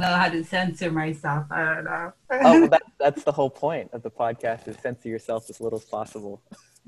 [0.00, 1.46] know how to censor myself.
[1.50, 2.12] I don't know.
[2.30, 5.78] oh, well, that, that's the whole point of the podcast is censor yourself as little
[5.78, 6.42] as possible.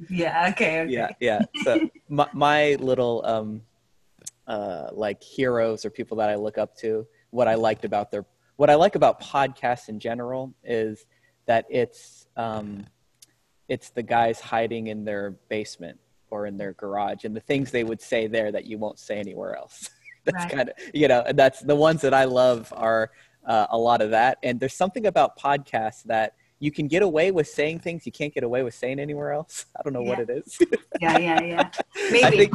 [0.08, 0.48] Yeah.
[0.50, 0.80] Okay.
[0.80, 0.92] okay.
[0.92, 1.10] Yeah.
[1.20, 1.40] Yeah.
[1.64, 3.62] So my, my little um,
[4.46, 8.24] uh, like heroes or people that I look up to, what I liked about their,
[8.56, 11.06] what I like about podcasts in general is
[11.46, 12.84] that it's, um,
[13.68, 15.98] it's the guys hiding in their basement
[16.30, 19.18] or in their garage and the things they would say there that you won't say
[19.18, 19.90] anywhere else.
[20.24, 20.50] that's Right.
[20.52, 23.10] kind of you know and that's the ones that I love are
[23.46, 24.38] uh, a lot of that.
[24.42, 28.34] And there's something about podcasts that you can get away with saying things you can't
[28.34, 29.64] get away with saying anywhere else.
[29.78, 30.58] I don't know what it is.
[31.00, 31.16] Yeah.
[31.18, 31.40] Yeah.
[31.42, 31.70] Yeah.
[31.96, 32.36] I Maybe.
[32.46, 32.54] think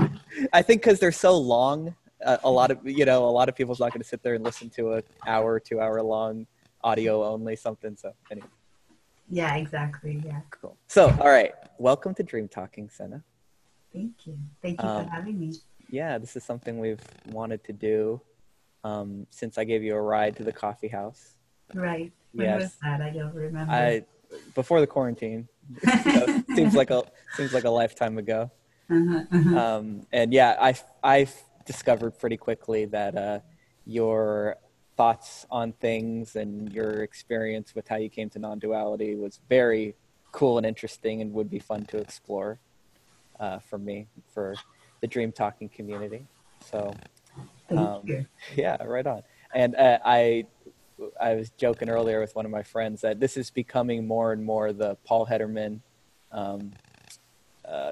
[0.53, 3.55] I think because they're so long, uh, a lot of you know a lot of
[3.55, 6.45] people's not going to sit there and listen to a hour, two hour long
[6.83, 7.95] audio only something.
[7.97, 8.47] So anyway,
[9.29, 9.55] Yeah.
[9.55, 10.21] Exactly.
[10.23, 10.41] Yeah.
[10.51, 10.77] cool.
[10.87, 13.23] So all right, welcome to Dream Talking, Senna.
[13.91, 14.37] Thank you.
[14.61, 15.53] Thank you Um, for having me.
[15.89, 18.21] Yeah, this is something we've wanted to do
[18.83, 21.37] um, since I gave you a ride to the coffee house.
[21.73, 22.11] Right.
[22.33, 22.61] When yes.
[22.61, 23.01] was that?
[23.01, 23.73] I don't remember.
[23.73, 24.05] I
[24.53, 25.47] before the quarantine.
[26.55, 27.03] Seems like a
[27.35, 28.51] seems like a lifetime ago.
[28.89, 29.59] uh-huh, uh-huh.
[29.59, 31.27] um, and yeah, I I
[31.65, 33.39] discovered pretty quickly that uh,
[33.85, 34.57] your
[34.95, 39.95] thoughts on things and your experience with how you came to non-duality was very
[40.31, 42.59] cool and interesting, and would be fun to explore
[43.39, 44.53] uh, for me for
[45.05, 46.25] the dream talking community.
[46.71, 46.91] So
[47.69, 48.01] um,
[48.55, 49.21] yeah, right on.
[49.53, 50.45] And uh, I,
[51.21, 54.43] I was joking earlier with one of my friends that this is becoming more and
[54.43, 55.81] more the Paul Hedderman,
[56.31, 56.71] um,
[57.63, 57.91] uh,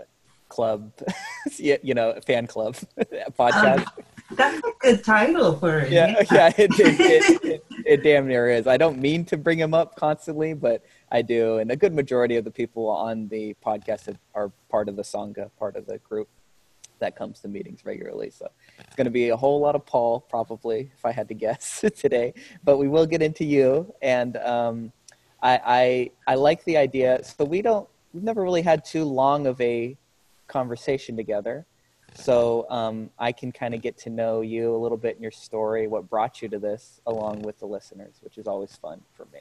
[0.49, 0.91] club,
[1.57, 2.75] you know, fan club
[3.37, 3.85] podcast.
[4.31, 5.91] That's a good title for it.
[5.91, 8.65] yeah, yeah, it, it, it, it, damn near is.
[8.65, 11.59] I don't mean to bring him up constantly, but I do.
[11.59, 15.51] And a good majority of the people on the podcast are part of the Sangha,
[15.59, 16.27] part of the group
[17.03, 18.29] that comes to meetings regularly.
[18.29, 21.33] So it's going to be a whole lot of Paul, probably, if I had to
[21.33, 22.33] guess today.
[22.63, 23.93] But we will get into you.
[24.01, 24.91] And um,
[25.41, 25.59] I,
[26.27, 27.23] I, I like the idea.
[27.23, 29.97] So we don't, we've never really had too long of a
[30.47, 31.65] conversation together.
[32.15, 35.31] So um, I can kind of get to know you a little bit in your
[35.31, 39.25] story, what brought you to this, along with the listeners, which is always fun for
[39.33, 39.39] me.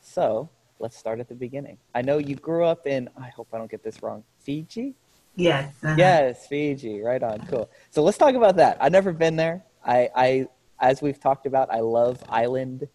[0.00, 0.48] So
[0.78, 1.78] let's start at the beginning.
[1.94, 4.94] I know you grew up in, I hope I don't get this wrong, Fiji?
[5.36, 5.74] Yes.
[5.82, 5.94] uh-huh.
[5.96, 7.00] Yes, Fiji.
[7.00, 7.40] Right on.
[7.46, 7.70] Cool.
[7.90, 8.76] So let's talk about that.
[8.80, 9.64] I've never been there.
[9.84, 10.46] I, I,
[10.80, 12.88] as we've talked about, I love island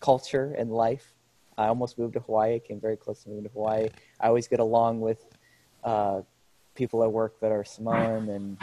[0.00, 1.14] culture and life.
[1.56, 2.58] I almost moved to Hawaii.
[2.58, 3.88] Came very close to moving to Hawaii.
[4.20, 5.24] I always get along with
[5.84, 6.22] uh,
[6.74, 8.58] people at work that are Samoan and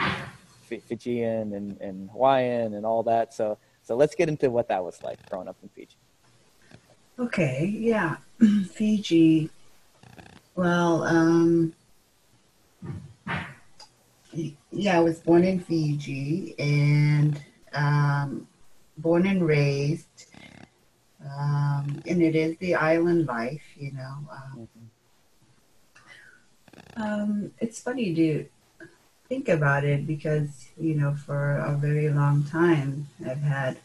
[0.64, 3.32] Fi- Fijian and, and Hawaiian and all that.
[3.32, 5.96] So, so let's get into what that was like growing up in Fiji.
[7.18, 8.16] Okay, yeah.
[8.70, 9.50] Fiji.
[10.54, 11.72] Well, um,
[14.32, 17.40] yeah, I was born in Fiji and
[17.74, 18.46] um,
[18.98, 20.26] born and raised.
[21.24, 24.14] Um, and it is the island life, you know.
[24.30, 24.68] Um,
[26.96, 28.46] um, it's funny to
[29.28, 33.78] think about it because, you know, for a very long time, I've had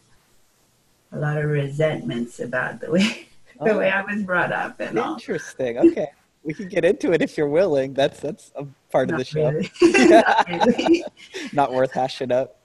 [1.11, 3.27] a lot of resentments about the way
[3.63, 5.13] the way I was brought up and all.
[5.13, 5.77] Interesting.
[5.77, 6.09] Okay,
[6.47, 7.93] we can get into it if you're willing.
[7.93, 9.25] That's that's a part of the
[9.83, 11.03] Not show.
[11.03, 11.53] Not.
[11.53, 12.57] Not worth hashing up.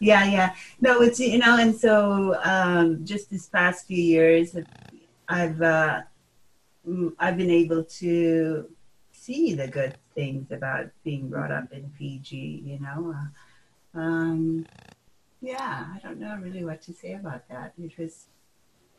[0.00, 0.54] yeah, yeah.
[0.82, 4.54] No, it's you know, and so um, just this past few years,
[5.28, 6.02] I've uh,
[7.18, 8.68] I've been able to
[9.12, 12.62] see the good things about being brought up in Fiji.
[12.66, 14.66] You know, uh, um,
[15.40, 15.86] yeah.
[15.94, 17.72] I don't know really what to say about that.
[17.82, 18.26] It was,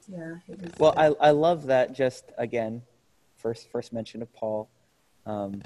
[0.07, 0.71] yeah, it was.
[0.79, 1.93] Well, I, I love that.
[1.93, 2.81] Just again,
[3.37, 4.69] first first mention of Paul.
[5.25, 5.61] Um,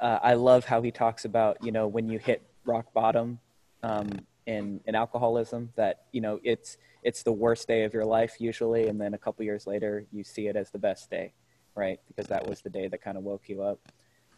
[0.00, 3.38] uh, I love how he talks about you know when you hit rock bottom
[3.82, 4.08] um,
[4.46, 8.88] in in alcoholism that you know it's it's the worst day of your life usually,
[8.88, 11.32] and then a couple years later you see it as the best day,
[11.74, 12.00] right?
[12.08, 13.78] Because that was the day that kind of woke you up.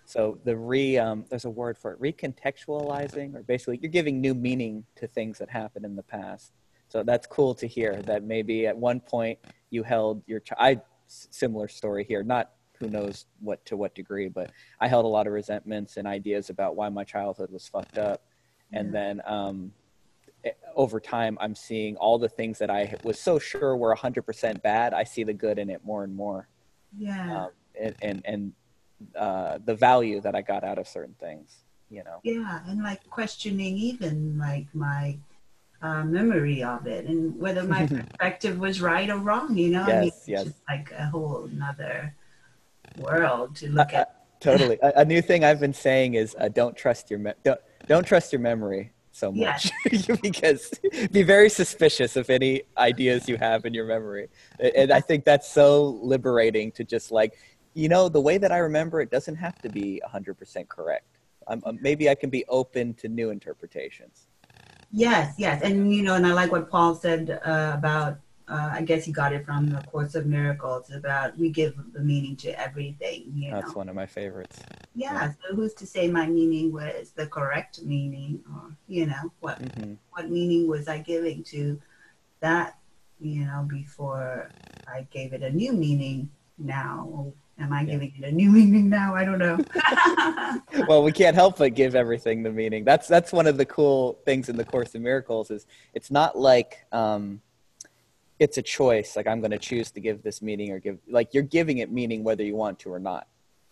[0.04, 4.34] So the re um, there's a word for it recontextualizing, or basically you're giving new
[4.34, 6.52] meaning to things that happened in the past.
[6.88, 9.38] So that's cool to hear that maybe at one point
[9.70, 14.28] you held your ch- I similar story here, not who knows what to what degree,
[14.28, 17.98] but I held a lot of resentments and ideas about why my childhood was fucked
[17.98, 18.22] up,
[18.72, 19.72] and then um,
[20.44, 24.62] eh, over time I'm seeing all the things that I was so sure were 100%
[24.62, 24.94] bad.
[24.94, 26.48] I see the good in it more and more,
[26.96, 27.44] yeah.
[27.44, 27.50] um,
[27.80, 28.52] and and, and
[29.16, 31.64] uh, the value that I got out of certain things.
[31.90, 32.20] You know.
[32.22, 35.16] Yeah, and like questioning even like my
[35.82, 39.56] uh, memory of it and whether my perspective was right or wrong.
[39.56, 40.44] You know, I mean, Yes, it's yes.
[40.44, 42.14] just like a whole another
[42.96, 44.40] world to look Uh, at.
[44.40, 44.78] totally.
[44.82, 48.04] A, a new thing I've been saying is uh, don't trust your me- don't don't
[48.06, 48.92] trust your memory.
[49.12, 49.70] so much
[50.22, 50.70] because
[51.10, 54.28] be very suspicious of any ideas you have in your memory.
[54.60, 57.36] And I think that's so liberating to just like,
[57.74, 61.06] you know, the way that I remember it doesn't have to be 100% correct.
[61.48, 64.27] I'm, um, maybe I can be open to new interpretations.
[64.90, 65.62] Yes, yes.
[65.62, 68.18] And, you know, and I like what Paul said uh, about
[68.48, 72.00] uh, I guess he got it from the Course of Miracles about we give the
[72.00, 73.30] meaning to everything.
[73.34, 73.78] You That's know?
[73.78, 74.60] one of my favorites.
[74.94, 79.32] Yeah, yeah, So who's to say my meaning was the correct meaning, or you know
[79.40, 79.94] what mm-hmm.
[80.12, 81.80] what meaning was I giving to
[82.40, 82.78] that?
[83.20, 84.50] You know, before
[84.86, 86.30] I gave it a new meaning.
[86.58, 87.92] Now, am I yeah.
[87.92, 89.14] giving it a new meaning now?
[89.14, 89.58] I don't know.
[90.88, 92.84] well, we can't help but give everything the meaning.
[92.84, 96.38] That's that's one of the cool things in the Course of Miracles is it's not
[96.38, 96.86] like.
[96.92, 97.40] Um,
[98.38, 99.16] it's a choice.
[99.16, 101.90] Like I'm going to choose to give this meaning or give like you're giving it
[101.90, 103.26] meaning whether you want to or not.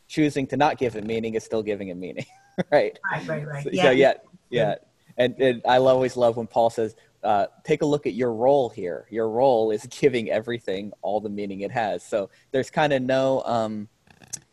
[0.08, 2.26] Choosing to not give it meaning is still giving it meaning,
[2.70, 2.98] right?
[3.10, 3.64] Right, right, right.
[3.64, 3.82] So, yeah.
[3.82, 4.14] So yeah,
[4.50, 4.74] yeah.
[5.18, 6.94] And, and I always love when Paul says,
[7.26, 9.06] uh, "Take a look at your role here.
[9.11, 13.43] Your role is giving everything all the meaning it has." So there's kind of no
[13.44, 13.88] um,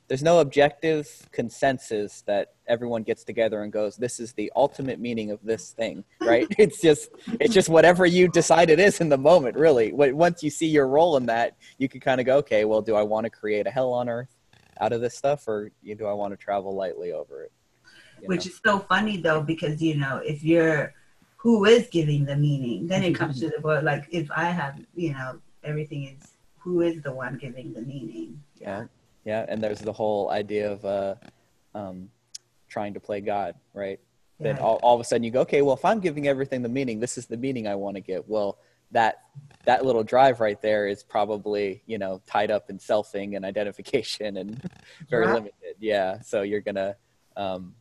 [0.08, 5.32] there's no objective consensus that everyone gets together and goes this is the ultimate meaning
[5.32, 7.10] of this thing right it's just
[7.40, 10.88] it's just whatever you decide it is in the moment really once you see your
[10.88, 13.66] role in that you can kind of go okay well do i want to create
[13.66, 14.36] a hell on earth
[14.82, 17.52] out of this stuff or do i want to travel lightly over it
[18.22, 18.50] you which know?
[18.52, 20.94] is so funny though because you know if you're
[21.44, 22.88] who is giving the meaning.
[22.88, 26.80] Then it comes to the word like if i have you know everything is who
[26.80, 28.42] is the one giving the meaning?
[28.60, 28.86] Yeah.
[29.26, 31.16] Yeah and there's the whole idea of uh,
[31.76, 32.10] um,
[32.70, 34.00] trying to play god right?
[34.40, 34.54] Yeah.
[34.54, 36.70] then all, all of a sudden you go okay well if i'm giving everything the
[36.70, 38.58] meaning this is the meaning i want to give well
[38.92, 39.22] that
[39.66, 44.38] that little drive right there is probably you know tied up in selfing and identification
[44.38, 44.62] and
[45.10, 45.36] very right.
[45.36, 45.76] limited.
[45.80, 46.96] Yeah so you're gonna
[47.36, 47.76] um,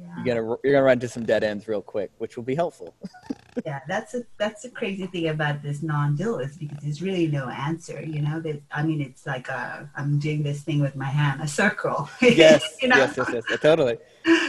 [0.00, 0.24] yeah.
[0.24, 2.94] you're gonna you're gonna run into some dead ends real quick which will be helpful
[3.64, 8.02] yeah, that's a that's the crazy thing about this non-dualist because there's really no answer.
[8.02, 11.40] You know, that I mean, it's like i am doing this thing with my hand,
[11.40, 12.08] a circle.
[12.20, 12.96] Yes, you know?
[12.96, 13.98] yes, yes, yes, totally.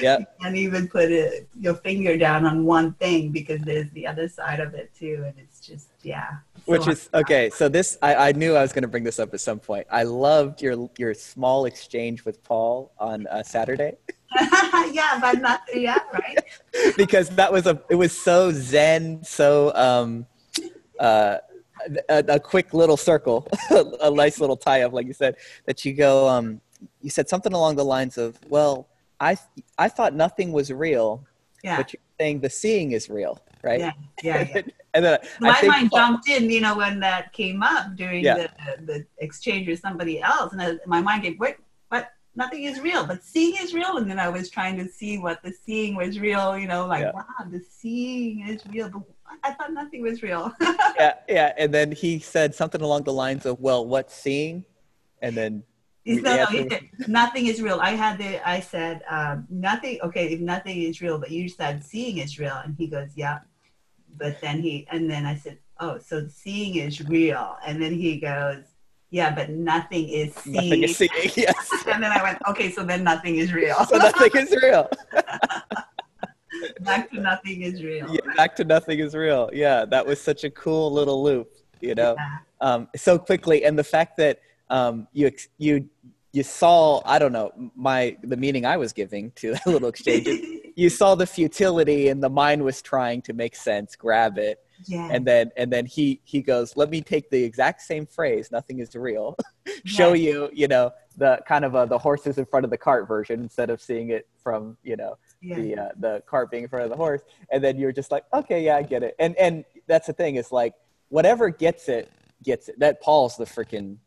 [0.01, 4.27] Yeah, and even put a, your finger down on one thing because there's the other
[4.27, 6.29] side of it too, and it's just yeah.
[6.65, 7.49] Which is okay.
[7.49, 9.87] So this, I, I knew I was going to bring this up at some point.
[9.89, 13.93] I loved your your small exchange with Paul on uh, Saturday.
[14.91, 16.37] yeah, but not yeah, right.
[16.97, 20.25] because that was a it was so zen, so um,
[20.99, 21.37] uh,
[22.09, 23.47] a, a quick little circle,
[24.01, 25.35] a nice little tie up, like you said.
[25.65, 26.61] That you go, um,
[27.01, 28.87] you said something along the lines of, "Well,
[29.19, 29.37] I
[29.77, 31.25] I thought nothing was real,
[31.63, 31.77] yeah.
[31.77, 33.91] but you're saying the seeing is real, right?" Yeah,
[34.23, 34.47] yeah.
[34.55, 34.61] yeah.
[34.93, 38.47] and then my mind jumped in, you know, when that came up during yeah.
[38.77, 41.55] the, the exchange with somebody else, and I, my mind gave, "Wait,
[42.39, 43.97] nothing is real, but seeing is real.
[43.97, 47.01] And then I was trying to see what the seeing was real, you know, like,
[47.01, 47.11] yeah.
[47.13, 48.89] wow, the seeing is real.
[48.89, 49.03] But
[49.43, 50.51] I thought nothing was real.
[50.61, 51.53] yeah, yeah.
[51.57, 54.65] And then he said something along the lines of, well, what's seeing?
[55.21, 55.63] And then
[56.05, 57.79] no, no, nothing is real.
[57.81, 61.83] I had the, I said, um, nothing, okay, if nothing is real, but you said
[61.83, 62.59] seeing is real.
[62.63, 63.39] And he goes, yeah.
[64.17, 67.57] But then he, and then I said, oh, so seeing is real.
[67.65, 68.63] And then he goes,
[69.11, 70.53] yeah, but nothing is seen.
[70.53, 71.71] Nothing is seen, yes.
[71.87, 73.75] and then I went, okay, so then nothing is real.
[73.85, 74.89] so nothing is real.
[76.81, 78.07] back to nothing is real.
[78.13, 79.49] Yeah, back to nothing is real.
[79.51, 81.51] Yeah, that was such a cool little loop,
[81.81, 82.37] you know, yeah.
[82.61, 83.65] um, so quickly.
[83.65, 85.89] And the fact that um, you, you,
[86.31, 90.27] you saw, I don't know, my, the meaning I was giving to that little exchange.
[90.75, 95.09] you saw the futility and the mind was trying to make sense, grab it yeah.
[95.11, 98.79] And then and then he he goes, let me take the exact same phrase, nothing
[98.79, 99.37] is real,
[99.85, 100.31] show yeah.
[100.31, 103.41] you you know the kind of uh, the horses in front of the cart version
[103.41, 105.55] instead of seeing it from you know yeah.
[105.55, 107.21] the uh, the cart being in front of the horse,
[107.51, 109.15] and then you're just like, okay, yeah, I get it.
[109.19, 110.73] And and that's the thing is like
[111.09, 112.09] whatever gets it
[112.43, 112.79] gets it.
[112.79, 113.97] That Paul's the freaking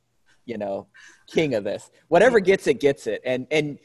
[0.47, 0.87] you know
[1.27, 1.91] king of this.
[2.09, 3.79] Whatever gets it gets it, and and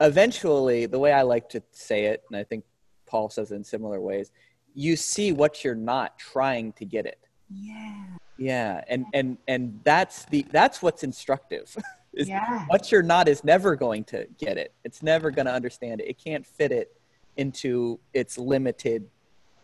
[0.00, 2.64] eventually the way I like to say it, and I think
[3.06, 4.30] Paul says it in similar ways
[4.74, 7.18] you see what you're not trying to get it.
[7.48, 8.04] Yeah.
[8.36, 11.76] Yeah and and and that's the that's what's instructive
[12.12, 12.64] is yeah.
[12.66, 14.74] what you're not is never going to get it.
[14.82, 16.08] It's never going to understand it.
[16.08, 16.96] It can't fit it
[17.36, 19.06] into its limited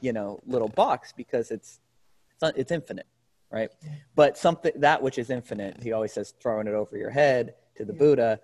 [0.00, 1.80] you know little box because it's
[2.30, 3.06] it's, it's infinite
[3.52, 3.70] right?
[4.14, 7.84] But something that which is infinite he always says throwing it over your head to
[7.84, 7.98] the yeah.
[7.98, 8.40] buddha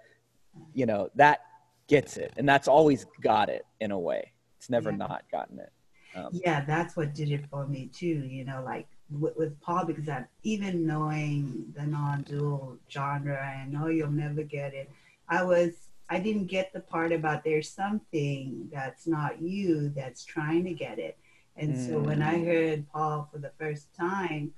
[0.74, 1.40] you know that
[1.86, 4.32] gets it and that's always got it in a way.
[4.58, 4.96] It's never yeah.
[4.96, 5.70] not gotten it
[6.16, 8.06] um, yeah, that's what did it for me too.
[8.26, 13.88] You know, like with, with Paul, because I, even knowing the non-dual genre, I know
[13.88, 14.90] you'll never get it.
[15.28, 20.64] I was, I didn't get the part about there's something that's not you that's trying
[20.64, 21.18] to get it,
[21.56, 24.52] And so when I heard Paul for the first time,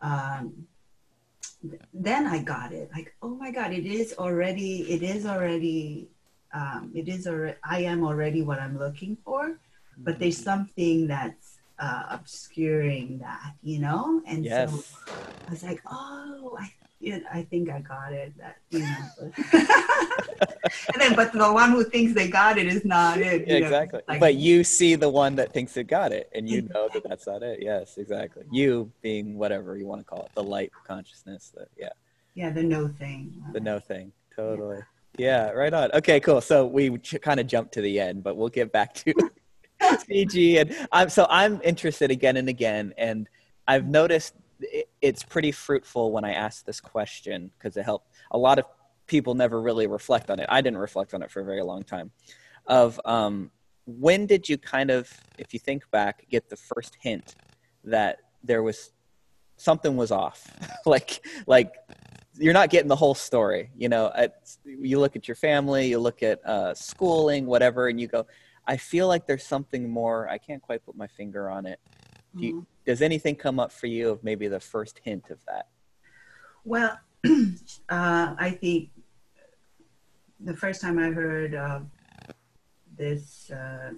[0.00, 0.68] um,
[1.62, 2.90] th- then I got it.
[2.94, 6.08] Like, oh my God, it is already, it is already,
[6.52, 9.58] um, it is already, I am already what I'm looking for,
[9.98, 14.22] but there's something that's uh, obscuring that, you know?
[14.26, 14.70] And Yes.
[14.72, 15.02] so
[15.46, 16.70] I was like, oh, I,
[17.00, 18.32] yeah, I think I got it.
[18.38, 19.32] That, you know.
[20.92, 23.46] and then, but the one who thinks they got it is not it.
[23.46, 23.66] you know?
[23.66, 24.00] exactly.
[24.08, 27.02] Like, but you see the one that thinks it got it, and you know that
[27.06, 27.60] that's not it.
[27.60, 28.44] Yes, exactly.
[28.50, 31.52] You being whatever you want to call it, the light consciousness.
[31.56, 31.90] That yeah,
[32.34, 33.34] yeah, the no thing.
[33.52, 34.12] the no thing.
[34.34, 34.78] Totally.
[35.18, 35.90] Yeah, right on.
[35.92, 36.40] Okay, cool.
[36.40, 39.14] So we ch- kind of jumped to the end, but we'll get back to
[40.06, 40.58] Fiji.
[40.58, 43.28] And I'm so I'm interested again and again, and
[43.66, 48.08] I've noticed it- it's pretty fruitful when I ask this question because it helped.
[48.30, 48.64] A lot of
[49.06, 50.46] people never really reflect on it.
[50.48, 52.10] I didn't reflect on it for a very long time.
[52.66, 53.50] Of um,
[53.86, 57.34] when did you kind of, if you think back, get the first hint
[57.84, 58.92] that there was
[59.56, 60.50] something was off,
[60.86, 61.74] like like
[62.36, 63.70] you're not getting the whole story.
[63.76, 64.12] You know,
[64.64, 68.26] you look at your family, you look at uh, schooling, whatever, and you go,
[68.66, 70.28] I feel like there's something more.
[70.28, 71.80] I can't quite put my finger on it.
[72.36, 72.66] Do you, Mhm.
[72.86, 75.68] does anything come up for you of maybe the first hint of that?
[76.64, 78.90] Well, uh, I think
[80.40, 81.86] the first time I heard of
[82.96, 83.92] this uh,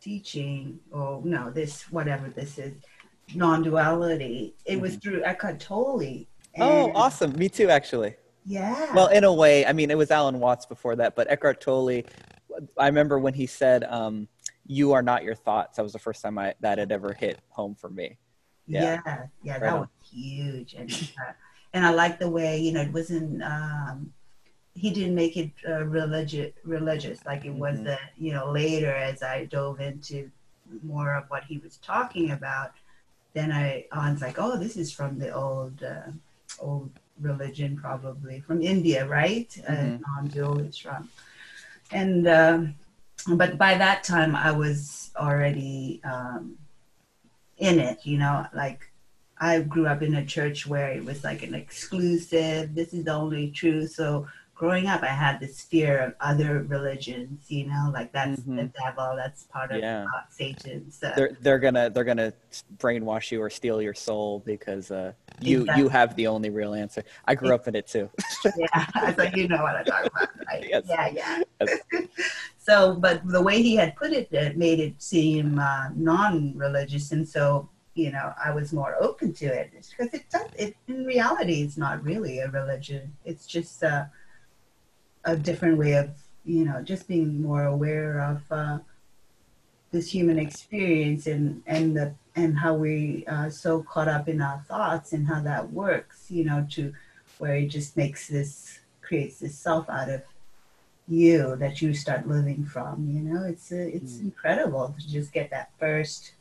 [0.00, 2.74] teaching, or no, this whatever this is,
[3.34, 6.26] non-duality, it was through Eckhart Tolle.
[6.58, 7.32] Oh, awesome!
[7.32, 8.16] Me too, actually.
[8.44, 8.94] Yeah.
[8.94, 12.02] Well, in a way, I mean, it was Alan Watts before that, but Eckhart Tolle.
[12.76, 14.28] I remember when he said, um,
[14.66, 17.40] "You are not your thoughts." That was the first time I that had ever hit
[17.50, 18.18] home for me.
[18.66, 19.26] yeah, yeah.
[19.42, 19.80] yeah, Right that on.
[19.80, 21.32] was huge, and uh,
[21.72, 23.42] and I like the way you know it wasn't.
[23.42, 24.12] Um,
[24.74, 27.78] he didn't make it uh, religious, religious like it was.
[27.78, 27.84] Mhm.
[27.84, 30.30] The you know later as I dove into
[30.82, 32.72] more of what he was talking about,
[33.32, 36.10] then I, I was like, oh, this is from the old, uh,
[36.58, 39.48] old religion, probably from India, right?
[39.68, 39.96] Mhm.
[39.96, 41.08] Uh, non-dual is from,
[41.90, 42.74] and um,
[43.34, 46.56] but by that time I was already um,
[47.58, 48.90] in it, you know, like
[49.38, 53.12] I grew up in a church where it was like an exclusive, this is the
[53.12, 53.92] only truth.
[53.92, 54.26] So
[54.58, 58.72] growing up, I had this fear of other religions, you know, like that's the Mhm.
[58.74, 60.04] devil, that's part of Yeah.
[60.12, 61.00] uh, Satan's.
[61.00, 62.32] Uh, They're they're gonna they're gonna
[62.76, 65.82] brainwash you or steal your soul because uh, you Exactly.
[65.82, 67.04] you have the only real answer.
[67.24, 68.10] I grew up in it too.
[68.56, 70.66] yeah, so you know what I'm talking about, right?
[70.68, 70.84] Yes.
[70.88, 71.42] Yeah, yeah.
[71.60, 71.78] Yes.
[72.58, 77.26] so, but the way he had put it, it made it seem uh, non-religious, and
[77.26, 80.48] so you know, I was more open to it because it does.
[80.56, 83.12] It in reality, it's not really a religion.
[83.24, 84.04] It's just uh,
[85.24, 86.10] a different way of
[86.44, 88.78] you know just being more aware of uh,
[89.90, 94.60] this human experience and and the and how we are so caught up in our
[94.68, 96.30] thoughts and how that works.
[96.30, 96.92] You know, to
[97.38, 100.22] where it just makes this creates this self out of
[101.08, 103.08] you that you start living from.
[103.10, 104.24] You know, it's uh, it's Mm.
[104.24, 106.32] incredible to just get that first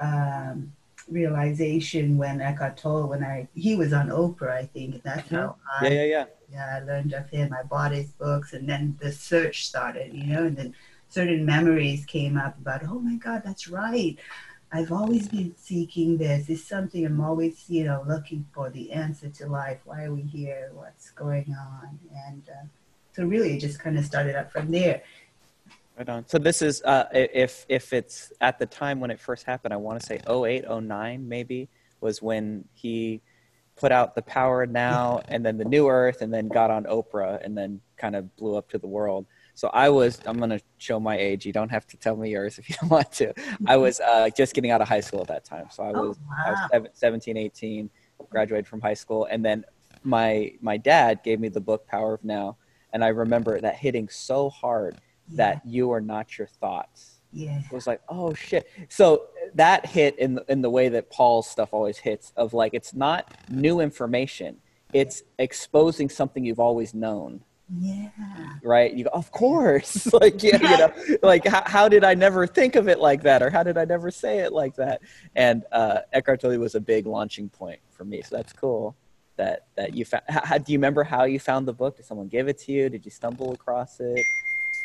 [0.00, 0.72] um,
[1.12, 5.56] realization when Eckhart Tolle, when I he was on Oprah, I think, and that's how
[5.78, 6.26] Yeah, I yeah, yeah.
[6.50, 7.52] yeah, I learned of him.
[7.52, 10.74] I bought his books, and then the search started, you know, and then
[11.08, 14.18] certain memories came up about, oh my God, that's right.
[14.72, 16.48] I've always been seeking this.
[16.48, 19.80] It's something I'm always, you know, looking for the answer to life.
[19.84, 20.70] Why are we here?
[20.74, 21.98] What's going on?
[22.26, 22.66] And uh,
[23.12, 25.02] so really, it just kind of started up from there.
[26.08, 26.26] Right on.
[26.26, 29.76] So this is uh, if if it's at the time when it first happened, I
[29.76, 31.68] want to say 08, 09 maybe
[32.00, 33.22] was when he
[33.76, 37.38] put out the Power Now and then the New Earth and then got on Oprah
[37.44, 39.26] and then kind of blew up to the world.
[39.54, 41.46] So I was I'm gonna show my age.
[41.46, 43.32] You don't have to tell me yours if you don't want to.
[43.66, 46.08] I was uh, just getting out of high school at that time, so I Oh,
[46.08, 47.90] was I was seven- 17, 18,
[48.28, 49.64] graduated from high school, and then
[50.02, 52.56] my my dad gave me the book Power of Now,
[52.92, 54.96] and I remember that hitting so hard
[55.30, 57.20] that you are not your thoughts.
[57.32, 57.60] Yeah.
[57.64, 58.68] It was like, oh shit.
[58.88, 62.74] So that hit in the, in the way that Paul's stuff always hits of like
[62.74, 64.56] it's not new information.
[64.92, 67.42] It's exposing something you've always known,
[67.74, 68.10] Yeah.
[68.62, 68.92] right?
[68.92, 70.12] You go, of course.
[70.20, 73.42] like yeah, you know, like how, how did I never think of it like that,
[73.42, 75.00] or how did I never say it like that?
[75.34, 78.20] And uh, Eckhart Tolle was a big launching point for me.
[78.20, 78.94] So that's cool.
[79.36, 80.24] That that you found.
[80.28, 81.96] How, do you remember how you found the book?
[81.96, 82.90] Did someone give it to you?
[82.90, 84.22] Did you stumble across it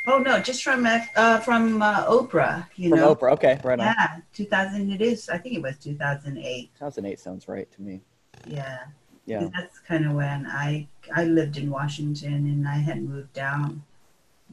[0.08, 2.66] Oh no, just from uh, from uh, Oprah.
[2.76, 3.16] You from know.
[3.16, 3.34] Oprah?
[3.34, 3.86] Okay, right on.
[3.86, 4.92] Yeah, 2000.
[4.92, 5.30] It is.
[5.30, 6.72] I think it was 2008.
[6.74, 8.02] 2008 sounds right to me.
[8.48, 8.80] Yeah.
[9.26, 9.50] Yeah.
[9.54, 13.84] That's kind of when I I lived in Washington and I had moved down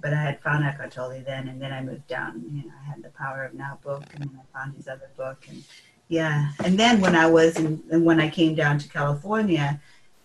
[0.01, 2.43] but I had found Eckhart Tolle then, and then I moved down.
[2.53, 5.11] You know, I had the Power of Now book, and then I found his other
[5.17, 5.63] book, and
[6.09, 6.51] yeah.
[6.65, 9.81] And then when I was in, and when I came down to California,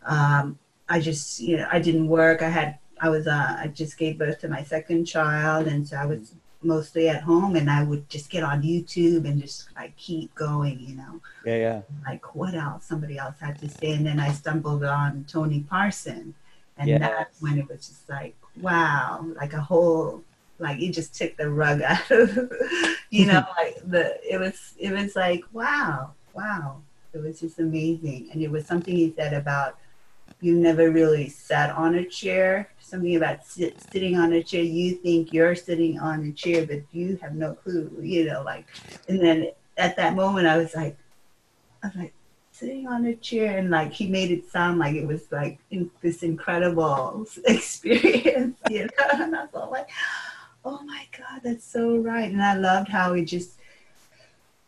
[0.05, 0.57] um,
[0.87, 2.41] I just you know I didn't work.
[2.41, 5.97] I had I was uh, I just gave birth to my second child, and so
[5.97, 9.95] I was mostly at home, and I would just get on YouTube and just like
[9.97, 11.21] keep going, you know.
[11.45, 11.81] Yeah, yeah.
[12.05, 12.85] Like what else?
[12.85, 16.33] Somebody else had to say, and then I stumbled on Tony Parson,
[16.77, 16.99] and Yes.
[17.01, 20.23] that's when it was just like wow, like a whole
[20.59, 22.37] like it just took the rug out of
[23.09, 26.81] you know like the it was it was like wow wow
[27.13, 29.77] it was just amazing and it was something he said about
[30.41, 32.69] you never really sat on a chair.
[32.79, 36.81] Something about sit, sitting on a chair you think you're sitting on a chair but
[36.91, 38.65] you have no clue you know like
[39.07, 40.97] and then at that moment i was like
[41.83, 42.13] i was like
[42.51, 45.89] sitting on a chair and like he made it sound like it was like in,
[46.01, 49.89] this incredible experience you know and i was all like
[50.65, 53.51] oh my god that's so right and i loved how he just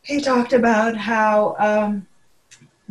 [0.04, 2.06] he talked about how um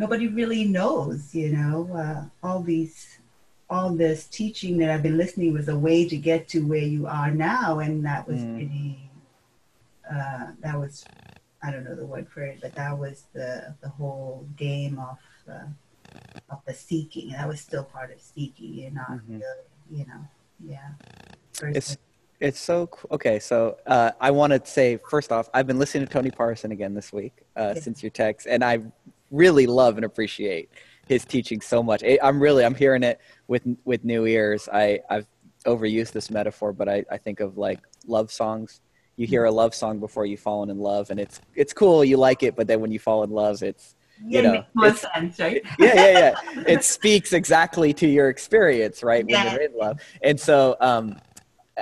[0.01, 3.19] nobody really knows you know uh, all these
[3.69, 7.03] all this teaching that i've been listening was a way to get to where you
[7.07, 8.55] are now and that was Mm.
[8.55, 8.87] pretty
[10.15, 11.05] uh that was
[11.63, 15.19] i don't know the word for it but that was the the whole game of
[15.55, 15.69] uh,
[16.53, 19.41] of the seeking that was still part of seeking you're not Mhm.
[19.43, 20.23] really you know
[20.75, 20.91] yeah
[21.79, 21.97] It's
[22.41, 23.39] it's so co- okay.
[23.39, 26.95] So uh, I want to say first off, I've been listening to Tony Parson again
[26.95, 28.81] this week uh, since your text, and I
[29.31, 30.71] really love and appreciate
[31.07, 32.03] his teaching so much.
[32.05, 34.69] I- I'm really I'm hearing it with with new ears.
[34.73, 35.27] I I've
[35.67, 38.81] overused this metaphor, but I, I think of like love songs.
[39.17, 42.17] You hear a love song before you've fallen in love, and it's it's cool, you
[42.17, 43.95] like it, but then when you fall in love, it's
[44.27, 46.63] yeah, you know, it makes more sense right yeah, yeah, yeah.
[46.67, 49.25] It speaks exactly to your experience, right?
[49.25, 49.53] When Yeah.
[49.53, 50.01] you're in love.
[50.23, 51.17] And so um,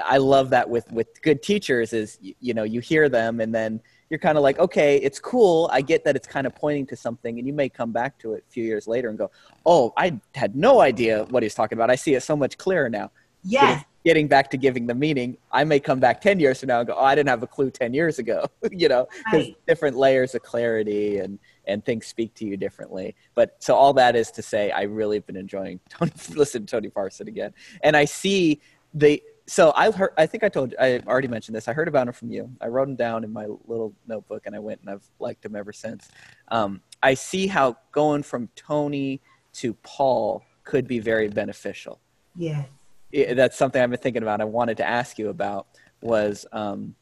[0.05, 3.81] I love that with, with good teachers is, you know, you hear them and then
[4.11, 5.69] you're kind of like, okay, it's cool.
[5.73, 8.35] I get that it's kind of pointing to something and you may come back to
[8.35, 9.31] it a few years later and go,
[9.67, 11.91] oh, I had no idea what he's talking about.
[11.91, 13.11] I see it so much clearer now.
[13.43, 16.79] yes Getting back to giving the meaning, I may come back 10 years from now
[16.79, 19.57] and go, oh, I didn't have a clue 10 years ago, you know, because Right.
[19.67, 23.15] different layers of clarity and, and things speak to you differently.
[23.35, 26.71] But so all that is to say, I really have been enjoying Tony, listen to
[26.71, 27.53] Tony Parson again.
[27.83, 28.63] And I see
[28.95, 31.67] the, so I've heard, I think I told you, I already mentioned this.
[31.67, 32.51] I heard about him from you.
[32.61, 35.57] I wrote him down in my little notebook and I went and I've liked him
[35.57, 36.09] ever since.
[36.49, 39.21] Um, I see how going from Tony
[39.55, 41.99] to Paul could be very beneficial
[42.37, 42.67] yes
[43.11, 44.41] it, that's something I've been thinking about.
[44.41, 45.67] I wanted to ask you about
[46.01, 46.95] was, um,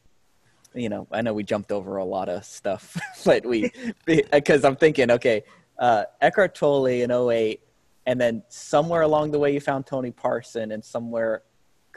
[0.73, 3.71] you know, I know we jumped over a lot of stuff, but we
[4.05, 5.43] because I'm thinking, okay,
[5.79, 7.61] uh, Eckhart Tolle in 08,
[8.05, 11.43] and then somewhere along the way you found Tony Parson, and somewhere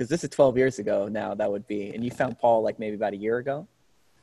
[0.00, 2.78] because this is 12 years ago now that would be, and you found Paul like
[2.78, 3.68] maybe about a year ago.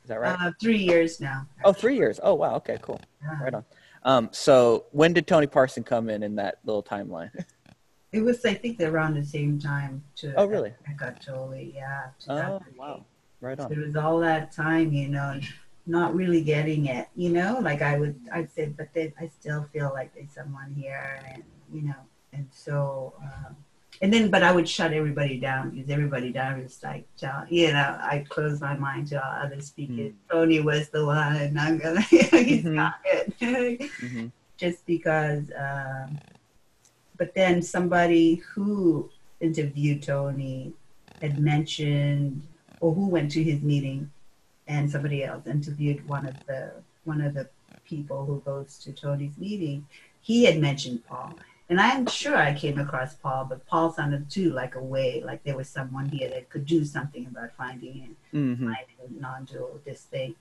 [0.02, 0.36] Is that right?
[0.40, 2.18] uh, three years now oh, three years.
[2.20, 2.56] Oh, wow.
[2.56, 3.00] Okay, cool.
[3.22, 3.40] Yeah.
[3.40, 3.64] Right on.
[4.02, 7.30] Um, so when did Tony Parson come in in that little timeline?
[8.10, 10.72] It was, I think, around the same time to Oh, really?
[10.88, 12.06] i got Tolle, yeah.
[12.26, 13.04] Oh, wow.
[13.42, 13.68] Right on.
[13.68, 15.38] There was all that time, you know,
[15.84, 17.58] not really getting it, you know.
[17.60, 21.42] Like I would, i said but then I still feel like there's someone here, and
[21.70, 22.00] you know,
[22.32, 23.54] and so, um,
[24.00, 27.72] and then, but I would shut everybody down because everybody down was like, tell- you
[27.72, 30.12] know, I closed my mind to all other speakers.
[30.30, 31.56] Tony was the one.
[31.58, 32.72] I'm gonna, he's Mhm.
[32.72, 33.90] not it.
[34.00, 35.50] hmm just because.
[35.56, 36.18] Um,
[37.16, 40.72] but then somebody who interviewed Tony
[41.20, 42.42] had mentioned,
[42.80, 44.10] or who went to his meeting,
[44.68, 46.72] and somebody else interviewed one of the
[47.04, 47.48] one of the
[47.84, 49.86] people who goes to Tony's meeting.
[50.20, 54.50] He had mentioned Paul, and I'm sure I came across Paul, but Paul sounded too
[54.52, 58.16] like a way, like there was someone here that could do something about finding him
[58.32, 60.34] hmm finding non-dual this thing.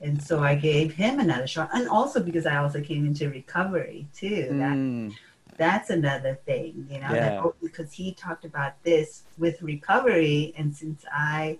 [0.00, 1.70] And so I gave him another shot.
[1.72, 4.54] And also because I also came into recovery too.
[4.58, 5.14] That Mm.
[5.56, 7.20] that's another thing, you know, Yeah.
[7.20, 10.54] that, oh, because he talked about this with recovery.
[10.58, 11.58] And since I,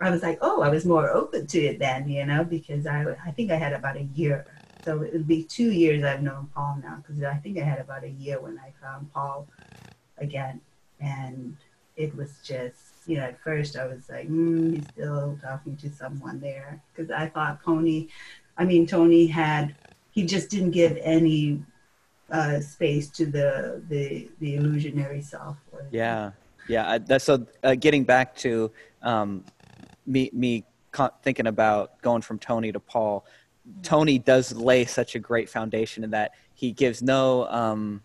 [0.00, 3.16] I was like, oh, I was more open to it then, you know, because I,
[3.26, 4.46] I think I had about a year.
[4.84, 7.80] So it would be two years I've known Paul now, because I think I had
[7.80, 9.46] about a year when I found Paul
[10.18, 10.60] again.
[11.00, 11.56] And
[11.96, 15.90] it was just, you know, at first I was like, mm, he's still talking to
[15.90, 16.80] someone there.
[16.94, 18.08] Because I thought Tony,
[18.56, 19.74] I mean, Tony had,
[20.12, 21.62] he just didn't give any
[22.30, 25.56] uh, space to the, the, the illusionary self.
[25.90, 26.32] Yeah,
[26.68, 26.90] yeah.
[26.90, 27.46] I, that's so.
[27.62, 28.70] Uh, getting back to
[29.02, 29.44] um,
[30.06, 30.64] me, me
[31.22, 33.24] thinking about going from Tony to Paul.
[33.82, 38.02] Tony does lay such a great foundation in that he gives no, um,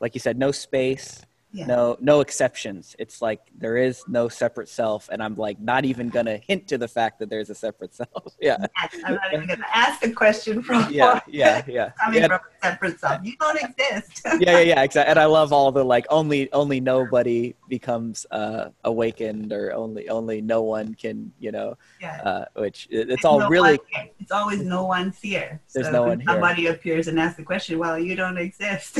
[0.00, 1.22] like you said, no space.
[1.54, 1.66] Yeah.
[1.66, 6.08] no no exceptions it's like there is no separate self and i'm like not even
[6.08, 9.48] gonna hint to the fact that there's a separate self yeah Yes, I'm not even
[9.48, 13.20] to ask a question from yeah yeah yeah coming yeah, from a separate self.
[13.22, 14.22] You don't exist.
[14.24, 15.10] yeah, yeah, yeah, exactly.
[15.10, 20.40] And I love all the like only only nobody becomes uh awakened or only only
[20.40, 22.20] no one can, you know, Yeah.
[22.24, 23.78] uh which it- it's There's all no really.
[24.20, 25.60] It's always no one's here.
[25.74, 26.28] There's So no one here.
[26.30, 27.78] Somebody appears and asks the question.
[27.78, 28.96] Well, you don't exist.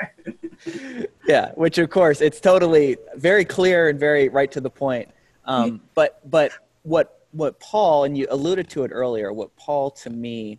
[0.00, 0.35] Right.
[1.28, 5.08] yeah, which of course it's totally very clear and very right to the point.
[5.44, 10.10] Um but but what what Paul and you alluded to it earlier, what Paul to
[10.10, 10.58] me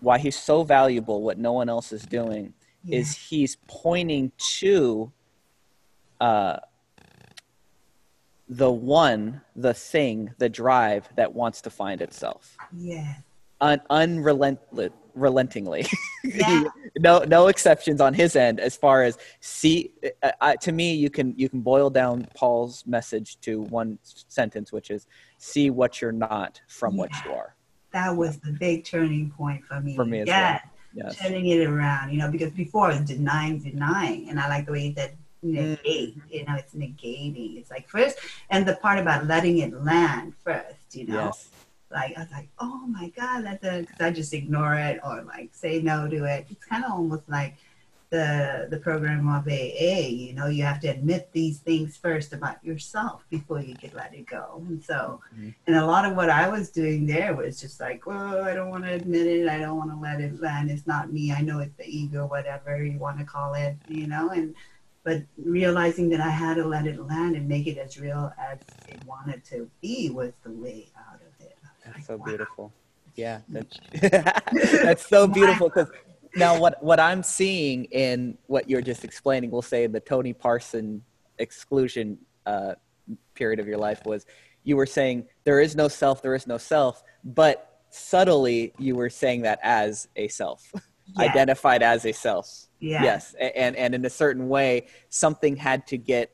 [0.00, 2.52] why he's so valuable what no one else is doing
[2.84, 2.98] Yeah.
[2.98, 5.10] is he's pointing to
[6.20, 6.58] uh,
[8.48, 13.14] the one, the thing, the drive that wants to find itself, yeah.
[13.60, 15.86] An unrelentless, relentingly.
[16.26, 16.64] Yeah.
[16.98, 19.92] no, no exceptions on his end as far as see.
[20.22, 24.72] Uh, I, to me, you can you can boil down Paul's message to one sentence,
[24.72, 27.54] which is see what you're not from what you are.
[27.92, 29.94] That was the big turning point for me.
[29.94, 30.60] For me as yeah.
[30.94, 31.18] Yes.
[31.18, 34.72] Turning it around, you know, because before it was denying, denying, and I like the
[34.72, 36.16] way said negate.
[36.30, 37.58] You know, it's negating.
[37.58, 38.18] It's like first,
[38.50, 40.74] and the part about letting it land first.
[40.92, 41.48] You know, Yes.
[41.90, 45.22] Like I was like, oh my god, that's a because I just ignore it or
[45.22, 46.46] like say no to it.
[46.50, 47.56] It's kind of almost like
[48.10, 50.06] the the program of AA.
[50.08, 54.14] You know, you have to admit these things first about yourself before you can let
[54.14, 54.62] it go.
[54.68, 55.54] And so, Mhm.
[55.66, 58.70] and a lot of what I was doing there was just like, well, I don't
[58.70, 59.48] want to admit it.
[59.48, 60.70] I don't want to let it land.
[60.70, 61.32] It's not me.
[61.32, 63.76] I know it's the ego, whatever you want to call it.
[63.88, 64.54] You know, and
[65.02, 68.58] but realizing that I had to let it land and make it as real as
[68.88, 71.56] it wanted to be was the way out of it.
[71.62, 72.24] I was That's so wow.
[72.24, 72.72] beautiful.
[73.16, 73.78] Yeah, that's,
[74.82, 75.68] that's so beautiful.
[75.68, 75.88] Because
[76.34, 81.00] now, what what I'm seeing in what you're just explaining, we'll say the Tony Parson
[81.38, 82.74] exclusion uh,
[83.34, 84.26] period of your life was,
[84.64, 89.10] you were saying there is no self, there is no self, but subtly you were
[89.10, 90.72] saying that as a self,
[91.16, 91.22] Yeah.
[91.22, 92.66] identified as a self.
[92.80, 93.02] Yeah.
[93.04, 96.32] Yes, and and in a certain way, something had to get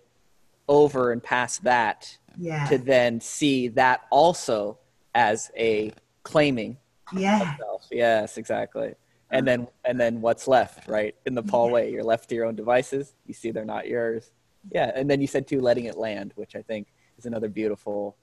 [0.67, 2.65] over and past that Yeah.
[2.69, 4.79] to then see that also
[5.15, 5.93] as a
[6.23, 6.77] claiming
[7.13, 7.57] yeah.
[7.57, 7.87] self.
[7.91, 8.95] Yes, exactly.
[9.33, 11.15] And then and then what's left, right?
[11.25, 13.15] In the Paul way, you're left to your own devices.
[13.27, 14.33] You see they're not yours.
[14.73, 18.17] Yeah, and then you said too, letting it land, which I think is another beautiful,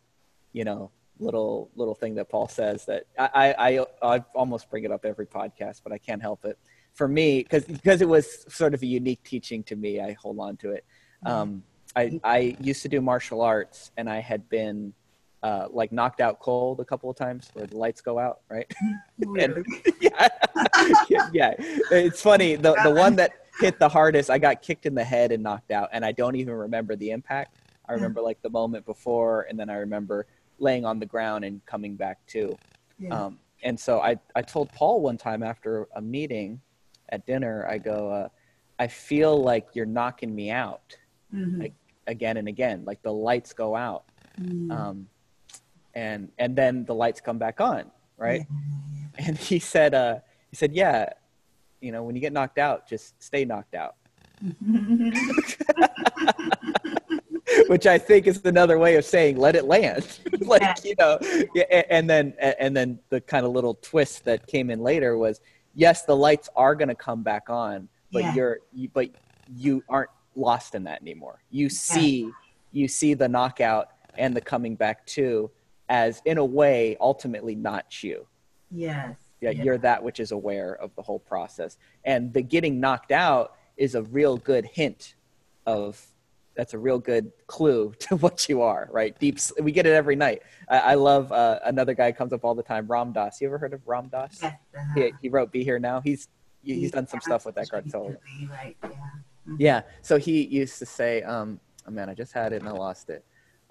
[0.51, 4.83] you know, little little thing that Paul says that I I I, I almost bring
[4.83, 6.57] it up every podcast, but I can't help it.
[6.93, 10.39] For me, because because it was sort of a unique teaching to me, I hold
[10.39, 10.85] on to it.
[11.25, 11.63] Um,
[11.95, 14.93] I I used to do martial arts, and I had been
[15.43, 18.71] uh, like knocked out cold a couple of times where the lights go out, right?
[19.19, 19.63] Really?
[20.01, 20.27] yeah.
[21.33, 21.53] yeah,
[21.91, 22.55] it's funny.
[22.55, 25.71] The the one that hit the hardest, I got kicked in the head and knocked
[25.71, 27.57] out, and I don't even remember the impact.
[27.89, 30.27] I remember like the moment before, and then I remember
[30.59, 32.55] laying on the ground and coming back to.
[32.99, 33.09] Yeah.
[33.25, 36.61] Um, and so I I told Paul one time after a meeting
[37.09, 38.27] at dinner, I go, uh,
[38.77, 40.95] I feel like you're knocking me out
[41.33, 41.59] Mhm.
[41.59, 41.73] like,
[42.05, 44.03] again and again, like the lights go out,
[44.39, 44.71] Mm.
[44.71, 45.07] um,
[45.97, 48.45] and and then the lights come back on, right?
[49.17, 50.19] Yeah, and he said uh
[50.51, 51.09] he said yeah
[51.81, 53.95] you know when you get knocked out just stay knocked out
[57.67, 60.75] which i think is another way of saying let it land like Yeah.
[60.83, 61.17] you know
[61.55, 65.41] yeah, and then and then the kind of little twist that came in later was
[65.73, 68.33] yes the lights are going to come back on but Yeah.
[68.35, 69.09] you're you, but
[69.55, 72.31] you aren't lost in that anymore you see
[72.71, 75.49] you see the knockout and the coming back to
[75.89, 78.27] as in a way ultimately not you
[78.71, 79.15] yes.
[79.41, 83.55] yeah, you're that which is aware of the whole process and the getting knocked out
[83.77, 85.15] is a real good hint
[85.65, 86.05] of
[86.55, 90.15] that's a real good clue to what you are right deep we get it every
[90.15, 93.47] night i, I love uh, another guy comes up all the time ram dass you
[93.47, 94.93] ever heard of ram dass Yes, uh-huh.
[94.95, 96.27] he, he wrote be here now he's
[96.63, 98.07] he- he's done some Yeah, stuff with that Eckhart what Tolle.
[98.07, 98.77] he could be, Right.
[98.83, 99.55] Yeah.
[99.57, 99.81] Yeah.
[100.01, 103.09] So he used to say, um, oh man, I just had it and I lost
[103.09, 103.23] it.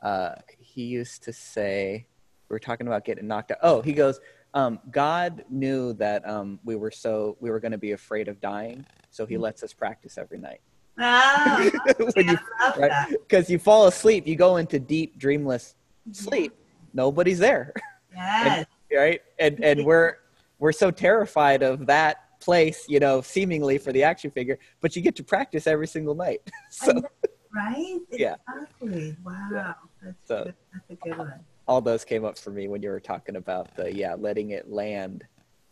[0.02, 2.06] Uh, he used to say,
[2.48, 3.58] we were talking about getting knocked out.
[3.62, 4.20] Oh, he goes,
[4.54, 8.40] um, God knew that um, we were so we were going to be afraid of
[8.40, 10.60] dying, so He lets us practice every night.
[10.98, 11.70] Oh,
[12.14, 12.90] When you- I love right?
[12.90, 13.10] that.
[13.10, 15.74] Because you fall asleep, you go into deep, dreamless
[16.12, 16.52] sleep.
[16.94, 17.74] Nobody's there,
[18.14, 18.66] Yes.
[18.90, 19.20] right?
[19.38, 20.16] And and we're
[20.58, 25.02] we're so terrified of that place, you know, seemingly for the action figure, but you
[25.02, 26.40] get to practice every single night.
[26.70, 27.02] so.
[27.54, 27.98] Right?
[28.10, 28.36] Yeah.
[28.54, 29.16] Exactly.
[29.24, 29.74] Wow.
[30.02, 30.54] That's, So- good.
[30.72, 31.40] That's a good one.
[31.68, 34.70] all those came up for me when you were talking about the yeah letting it
[34.70, 35.24] land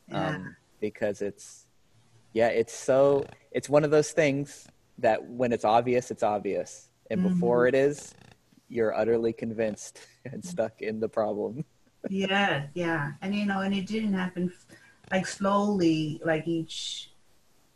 [0.09, 0.31] Yeah.
[0.31, 1.67] um, because it's
[2.33, 4.67] yeah it's so it's one of those things
[4.99, 7.29] that when it's obvious, it's obvious, and Mhm.
[7.31, 8.15] before it is,
[8.69, 11.65] you're utterly convinced and stuck in the problem.
[12.11, 14.53] Yeah, yeah, and you know, and it didn't happen
[15.11, 17.11] like slowly, like each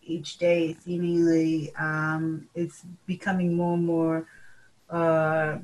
[0.03, 0.75] each day.
[0.81, 4.27] Seemingly, um, it's becoming more and more
[4.91, 5.59] uh,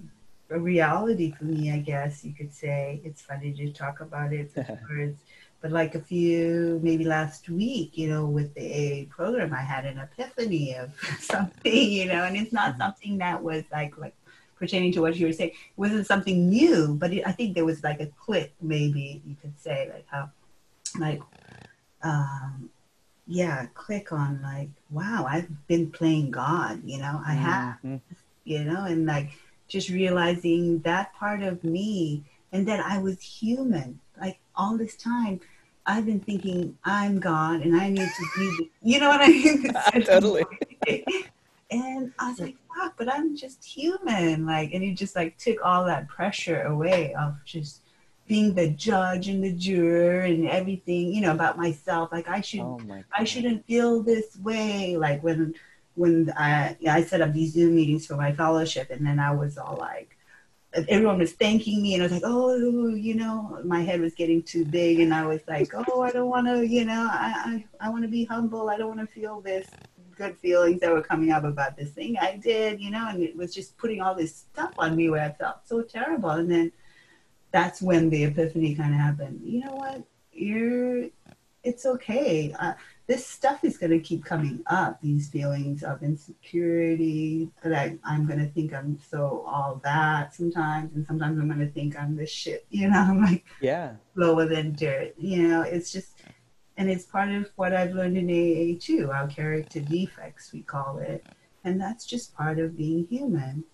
[0.51, 1.71] a reality for me.
[1.73, 3.01] I guess you could say.
[3.05, 4.53] It's funny to talk about it
[4.89, 5.21] words,
[5.61, 9.85] but like a few, maybe last week, you know, with the AA program, I had
[9.87, 12.79] an epiphany of something, you know, and it's not Mhm.
[12.79, 14.15] something that was like like
[14.57, 15.51] pertaining to what you were saying.
[15.51, 19.37] It wasn't something new, but it, I think there was like a click, maybe you
[19.41, 20.31] could say, like how,
[20.99, 21.21] like,
[22.03, 22.71] um,
[23.27, 28.01] yeah, click on like, wow, I've been playing God, you know, I have, Mhm.
[28.45, 29.31] you know, and like
[29.69, 35.41] just realizing that part of me and that I was human, like all this time.
[35.87, 39.29] I've been thinking I'm God and I need to be, the, you know what I
[39.29, 39.73] mean?
[40.05, 40.45] Totally.
[41.71, 44.47] And I was like, fuck, but I'm just human.
[44.47, 47.81] Like, and it just like took all that pressure away of just
[48.27, 52.11] being the judge and the juror and everything, you know, about myself.
[52.13, 52.81] Like I should, Oh
[53.17, 54.97] I shouldn't feel this way.
[54.97, 55.55] Like when,
[55.95, 59.57] when I, I set up these Zoom meetings for my fellowship, and then I was
[59.59, 60.17] all like,
[60.89, 64.43] everyone was thanking me, and I was like, oh, you know, my head was getting
[64.43, 67.87] too big, and I was like, oh, I don't want to, you know, I, I,
[67.87, 68.69] I want to be humble.
[68.69, 69.69] I don't want to feel this
[70.17, 73.37] good feelings that were coming up about this thing I did, you know, and it
[73.37, 76.31] was just putting all this stuff on me where I felt so terrible.
[76.31, 76.73] And then
[77.51, 79.41] that's when the epiphany kind of happened.
[79.45, 80.03] You know what?
[80.33, 81.09] You're,
[81.63, 82.55] it's okay.
[82.59, 82.75] Uh,
[83.07, 85.01] this stuff is going to keep coming up.
[85.03, 90.95] These feelings of insecurity that I, I'm going to think I'm so all that sometimes,
[90.95, 92.67] and sometimes I'm going to think I'm this shit.
[92.71, 93.97] You know, I'm like Yeah.
[94.15, 95.15] lower than dirt.
[95.19, 96.19] You know, it's just,
[96.77, 100.99] and it's part of what I've learned in AA too, our character defects, we call
[100.99, 101.25] it.
[101.63, 103.65] And that's just part of being human.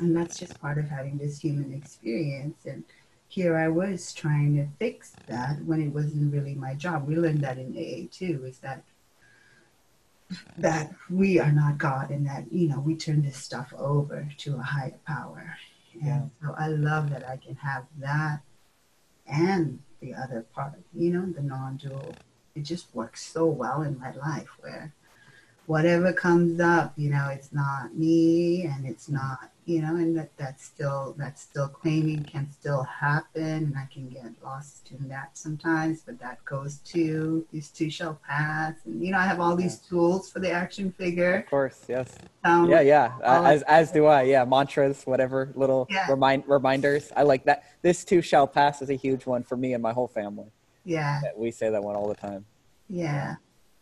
[0.00, 2.64] And that's just part of having this human experience.
[2.66, 2.84] And
[3.28, 7.06] here I was trying to fix that when it wasn't really my job.
[7.06, 8.84] We learned that in AA too, is that
[10.58, 14.56] that we are not God and that, you know, we turn this stuff over to
[14.56, 15.56] a higher power.
[16.00, 16.26] And Yeah.
[16.42, 18.40] so I love that I can have that
[19.26, 22.18] and the other part, you know, the non dual.
[22.54, 24.94] It just works so well in my life where
[25.66, 30.30] whatever comes up, you know, it's not me and it's not, you know, and that
[30.36, 35.30] that's still that's still claiming can still happen and I can get lost in that
[35.38, 38.74] sometimes, but that goes to These too shall pass.
[38.84, 41.36] And you know, I have all these tools for the action figure.
[41.36, 41.84] Of course.
[41.88, 42.14] Yes.
[42.44, 42.80] Um, Yeah.
[42.80, 43.12] Yeah.
[43.22, 44.22] As as do I.
[44.22, 44.44] Yeah.
[44.44, 46.10] Mantras, whatever little Yeah.
[46.10, 47.10] remind reminders.
[47.16, 47.64] I like that.
[47.82, 50.50] This too shall pass is a huge one for me and my whole family.
[50.84, 51.20] yeah.
[51.36, 52.44] We say that one all the time.
[52.88, 53.36] Yeah,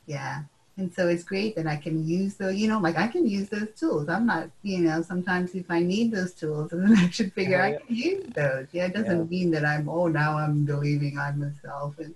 [0.06, 0.42] yeah.
[0.78, 3.48] And so it's great that I can use those, you know, like I can use
[3.50, 4.08] those tools.
[4.08, 7.64] I'm not, you know, sometimes if I need those tools then I should figure, Yeah,
[7.64, 7.78] I yeah.
[7.86, 8.66] can use those.
[8.72, 9.24] Yeah, it doesn't Yeah.
[9.24, 11.98] mean that I'm, oh, now I'm believing I'm myself.
[11.98, 12.14] And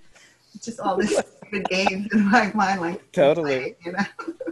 [0.63, 3.61] just all this stupid games in my mind, like, Totally.
[3.61, 4.05] play, you know?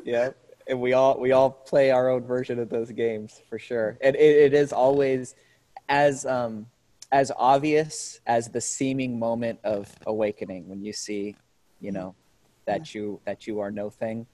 [0.04, 0.30] yeah
[0.66, 4.14] and we all we all play our own version of those games for sure and
[4.16, 5.34] it, it is always
[5.88, 6.66] as um
[7.12, 11.34] as obvious as the seeming moment of awakening when you see
[11.80, 12.14] you know
[12.66, 14.26] that you that you are no thing.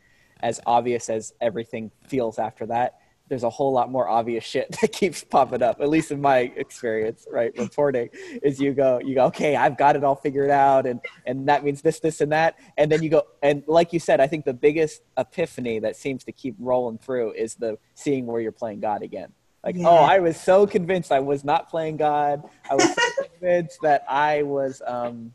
[0.43, 4.93] As obvious as everything feels after that there's a whole lot more obvious shit that
[4.93, 8.11] keeps popping up at least in my experience right reporting
[8.43, 11.65] is you go you go okay i've got it all figured out and and that
[11.65, 12.59] means this this and that.
[12.77, 16.25] And then you go and like you said i think the biggest epiphany that seems
[16.25, 19.33] to keep rolling through is the seeing where you're playing god again.
[19.65, 19.89] Like Yeah.
[19.89, 22.43] oh i was so convinced i was not playing god.
[22.69, 25.33] I was so convinced that i was um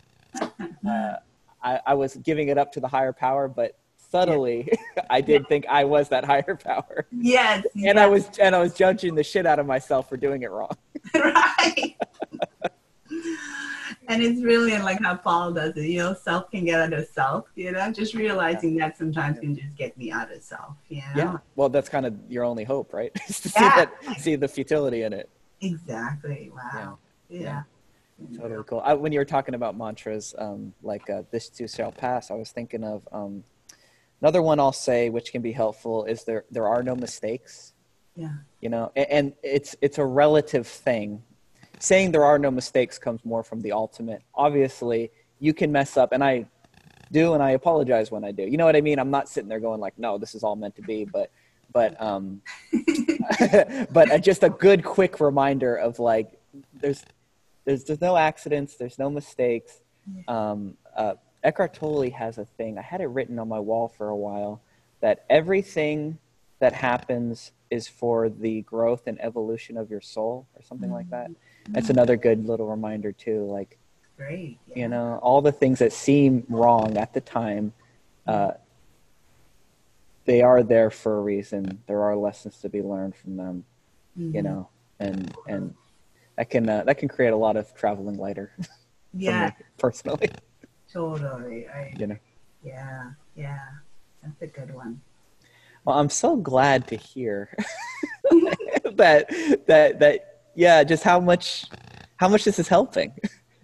[0.88, 1.14] uh,
[1.66, 4.70] I, I was giving it up to the higher power but subtly
[5.10, 7.66] i did think i was that higher power Yes.
[7.84, 10.52] and i was and i was judging the shit out of myself for doing it
[10.52, 10.78] wrong
[11.16, 11.96] right.
[14.08, 15.86] and it's really like how Paul does it.
[15.86, 17.46] You know, self can get out of self.
[17.56, 20.76] You know, just realizing that sometimes can just get me out of self.
[20.90, 21.04] You know?
[21.16, 23.86] yeah well that's kind of your only hope right to see Yeah.
[23.86, 25.30] that see the futility in it
[25.62, 26.52] Exactly.
[26.56, 26.98] Wow.
[27.30, 27.64] Yeah.
[28.38, 28.82] Totally cool.
[28.84, 32.36] I, when you were talking about mantras, um, like uh, "This too shall pass," I
[32.36, 33.44] was thinking of um,
[34.22, 34.60] another one.
[34.60, 37.74] I'll say, which can be helpful, is there there are no mistakes.
[38.16, 38.32] Yeah.
[38.62, 41.24] You know, and, and it's it's a relative thing.
[41.80, 44.22] Saying there are no mistakes comes more from the ultimate.
[44.34, 46.46] Obviously, you can mess up, and I
[47.12, 48.44] do, and I apologize when I do.
[48.44, 48.98] You know what I mean?
[48.98, 51.32] I'm not sitting there going like, "No, this is all meant to be," but
[51.74, 52.42] but um,
[53.92, 56.32] but uh, just a good quick reminder of like
[56.80, 57.04] there's
[57.66, 59.82] there's there's no accidents there's no mistakes
[60.28, 64.10] um, uh, Eckhart Tolle has a thing I had it written on my wall for
[64.10, 64.62] a while
[65.02, 66.18] that everything
[66.60, 71.30] that happens is for the growth and evolution of your soul or something like that.
[71.70, 73.46] That's another good little reminder too.
[73.46, 73.78] Like,
[74.18, 74.58] Great.
[74.68, 74.76] yeah.
[74.84, 77.74] you know, all the things that seem wrong at the time,
[78.26, 78.52] uh,
[80.26, 81.84] they are there for a reason.
[81.88, 83.66] There are lessons to be learned from them,
[84.16, 84.44] you Mhm.
[84.44, 85.76] know, and and
[86.38, 88.52] that can uh, that can create a lot of traveling lighter
[89.18, 90.30] Yeah, personally.
[90.92, 91.68] totally.
[91.70, 92.18] I, You know.
[92.64, 93.60] Yeah, yeah.
[94.22, 95.02] That's a good one.
[95.86, 97.56] Well, I'm so glad to hear
[98.96, 101.66] that that that yeah, just how much
[102.18, 103.14] how much this is helping.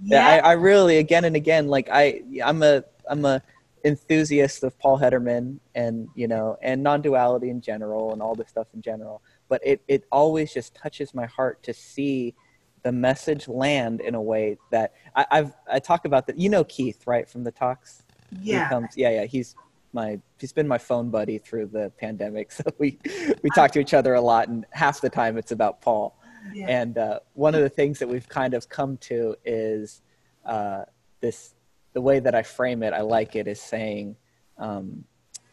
[0.03, 3.41] Yeah, I, I really again and again like I I'm a I'm a
[3.83, 8.67] enthusiast of Paul Hedderman and you know and non-duality in general and all this stuff
[8.73, 9.21] in general.
[9.49, 12.35] But it it always just touches my heart to see
[12.83, 16.37] the message land in a way that I, I've I talk about that.
[16.39, 18.03] You know Keith right from the talks.
[18.41, 18.69] Yeah.
[18.69, 19.25] comes, yeah, yeah.
[19.25, 19.55] He's
[19.93, 22.97] my he's been my phone buddy through the pandemic, so we
[23.43, 26.17] we talk to each other a lot, and half the time it's about Paul.
[26.53, 26.67] yeah.
[26.69, 30.01] And uh, one of the things that we've kind of come to is
[30.45, 30.83] uh,
[31.19, 31.53] this
[31.93, 32.93] the way that I frame it.
[32.93, 34.15] I like it is saying
[34.57, 35.03] um,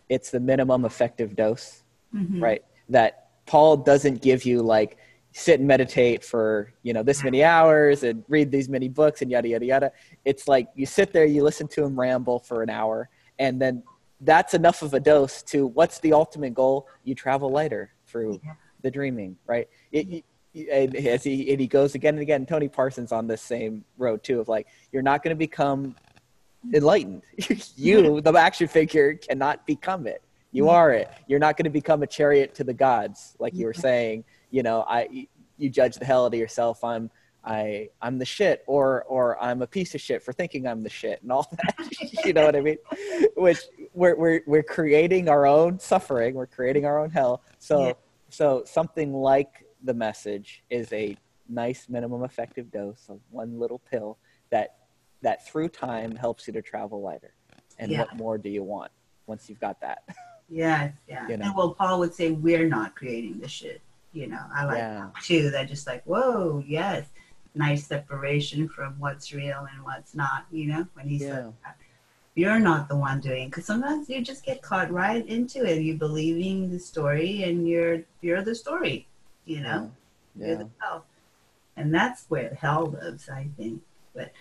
[0.08, 1.82] it's the minimum effective dose,
[2.14, 2.40] Mhm.
[2.40, 2.64] right?
[2.88, 4.98] That Paul doesn't give you like
[5.32, 9.30] sit and meditate for you know this many hours and read these many books and
[9.30, 9.92] yada yada yada.
[10.24, 13.82] It's like you sit there, you listen to him ramble for an hour, and then
[14.22, 16.88] that's enough of a dose to what's the ultimate goal?
[17.04, 18.54] You travel lighter through Yeah.
[18.82, 19.68] the dreaming, right?
[19.92, 20.24] It,
[20.72, 22.46] and as he and he goes again and again.
[22.46, 25.94] Tony Parsons on this same road too of like you're not going to become
[26.74, 27.22] enlightened.
[27.76, 30.22] you, the action figure, cannot become it.
[30.50, 31.10] You are it.
[31.26, 34.24] You're not going to become a chariot to the gods, like you were saying.
[34.50, 36.82] You know, I you judge the hell out of yourself.
[36.84, 37.10] I'm
[37.44, 40.90] I I'm the shit, or or I'm a piece of shit for thinking I'm the
[40.90, 42.24] shit, and all that.
[42.24, 42.76] you know what I mean?
[43.36, 43.58] Which
[43.94, 46.34] we're we're we're creating our own suffering.
[46.34, 47.42] We're creating our own hell.
[47.58, 47.92] So Yeah.
[48.30, 51.16] so something like the message is a
[51.48, 54.18] nice minimum effective dose of one little pill
[54.50, 54.76] that
[55.22, 57.34] that through time helps you to travel lighter.
[57.78, 58.00] And Yeah.
[58.00, 58.90] what more do you want
[59.26, 60.02] once you've got that?
[60.50, 61.28] Yes, yeah.
[61.28, 61.44] You know.
[61.46, 63.82] And well, Paul would say, we're not creating the shit.
[64.18, 65.10] You know, I like Yeah.
[65.14, 65.50] that too.
[65.50, 67.06] That just like, whoa, yes.
[67.54, 71.28] Nice separation from what's real and what's not, you know, when he Yeah.
[71.28, 71.76] said that.
[72.34, 75.82] You're not the one doing because sometimes you just get caught right into it.
[75.82, 79.06] You believing the story and you're you're the story,
[79.44, 79.80] you know.
[80.36, 80.64] You're Yeah.
[80.64, 81.04] the hell.
[81.76, 83.82] And that's where hell lives, I think.
[84.14, 84.32] But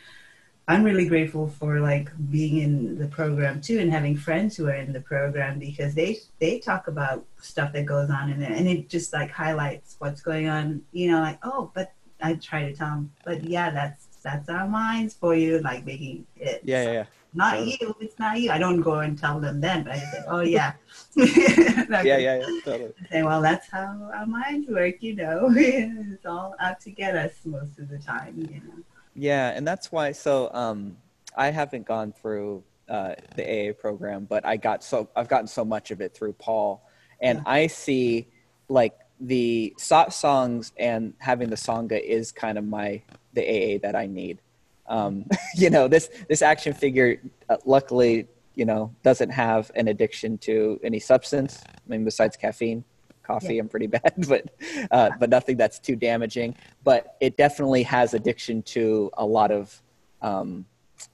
[0.69, 4.75] I'm really grateful for like being in the program too and having friends who are
[4.75, 8.67] in the program because they they talk about stuff that goes on in there and
[8.67, 12.75] it just like highlights what's going on, you know, like, oh, but I try to
[12.75, 16.91] tell them, but yeah, that's that's our minds for you, like making it Yeah, yeah,
[16.91, 17.06] yeah.
[17.34, 17.77] not Totally.
[17.80, 18.51] you, it's not you.
[18.51, 20.73] I don't go and tell them then, but I say, oh yeah.
[21.15, 22.93] Yeah, yeah, yeah, totally.
[23.12, 25.49] say, well, that's how our minds work, you know.
[25.56, 28.84] it's all out to get us most of the time, you know.
[29.17, 30.12] Yeah, and that's why.
[30.12, 30.97] So, um,
[31.36, 35.65] I haven't gone through uh, the AA program, but I got so I've gotten so
[35.65, 36.88] much of it through Paul,
[37.21, 37.43] and Yeah.
[37.45, 38.27] I see
[38.69, 43.01] like the satsangs and having the sangha is kind of my
[43.34, 44.39] the AA that I need.
[44.88, 45.25] Um,
[45.56, 50.80] you know, this this action figure, uh, luckily, you know, doesn't have an addiction to
[50.84, 51.62] any substance.
[51.67, 52.84] I mean, besides caffeine,
[53.27, 54.43] coffee, I'm pretty bad, but
[54.91, 56.55] uh, but nothing that's too damaging.
[56.83, 59.81] But it definitely has addiction to a lot of
[60.21, 60.65] um,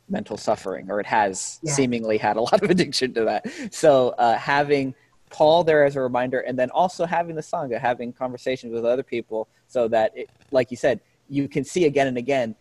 [0.07, 1.73] mental suffering, or it has Yeah.
[1.73, 3.41] seemingly had a lot of addiction to that.
[3.73, 4.93] So uh, having
[5.29, 9.03] Paul there as a reminder, and then also having the sangha, having conversations with other
[9.03, 12.55] people, so that, it, like you said, you can see again and again,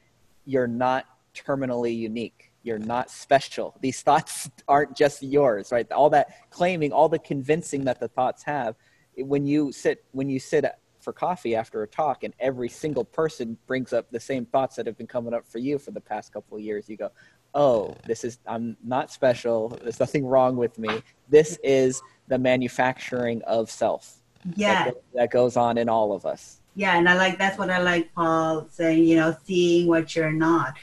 [0.47, 2.51] you're not terminally unique.
[2.65, 3.75] You're not special.
[3.81, 5.91] These thoughts aren't just yours, right?
[5.93, 8.75] All that claiming, all the convincing that the thoughts have.
[9.17, 10.65] When you sit, when you sit
[11.01, 14.87] for coffee after a talk, and every single person brings up the same thoughts that
[14.87, 17.11] have been coming up for you for the past couple of years, you go,
[17.55, 19.69] "Oh, this is I'm not special.
[19.83, 21.03] There's nothing wrong with me.
[21.29, 24.23] This is the manufacturing of self
[24.57, 27.69] Yeah, that, that goes on in all of us." yeah, and I like that's what
[27.69, 30.75] I like Paul saying, you know, seeing what you're not.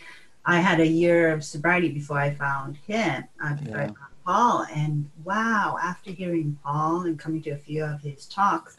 [0.46, 3.23] I had a year of sobriety before I found him,
[3.58, 3.86] before I Yeah.
[3.88, 8.77] found Paul, and wow, after hearing Paul and coming to a few of his talks,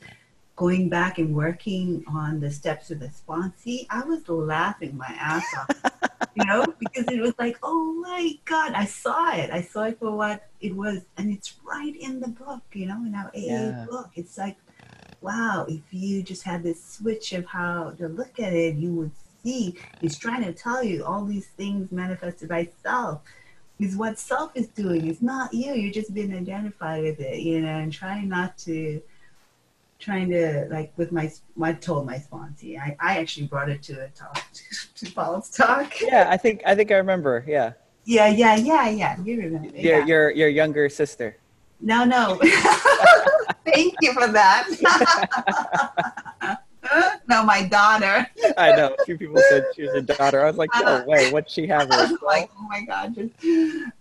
[0.55, 5.43] going back and working on the steps of the sponsee, I was laughing my ass
[5.59, 5.83] off.
[6.37, 9.51] you know, because it was like, oh my God, I saw it.
[9.51, 11.01] I saw it for what it was.
[11.17, 13.87] And it's right in the book, you know, in our AA Yeah.
[13.91, 14.11] book.
[14.15, 14.57] It's like,
[15.21, 19.11] wow, if you just had this switch of how to look at it, you would
[19.43, 23.23] see he's trying to tell you all these things manifested by self
[23.81, 25.09] is what self is doing.
[25.09, 25.73] It's not you.
[25.75, 29.03] You're just being identified with it, you know, and trying not to
[29.99, 31.31] trying to like with my
[31.63, 32.79] I told my sponsee.
[32.79, 34.45] I, I actually brought it to a talk
[34.97, 36.01] to Paul's talk.
[36.01, 37.45] Yeah, I think I think I remember.
[37.47, 37.73] Yeah.
[38.05, 39.23] Yeah, yeah, yeah, yeah.
[39.23, 39.69] You remember?
[39.77, 40.07] Your yeah.
[40.07, 41.37] your your younger sister.
[41.81, 42.39] No, no.
[43.67, 44.67] Thank you for that.
[47.31, 48.27] No, my daughter.
[48.59, 48.95] I know.
[48.99, 50.45] A few people said she was your daughter.
[50.45, 51.31] I was like, no uh, way.
[51.31, 51.91] What'd she have?
[51.91, 53.15] I was like, oh my god.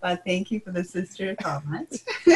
[0.02, 2.04] But thank you for the sister comment.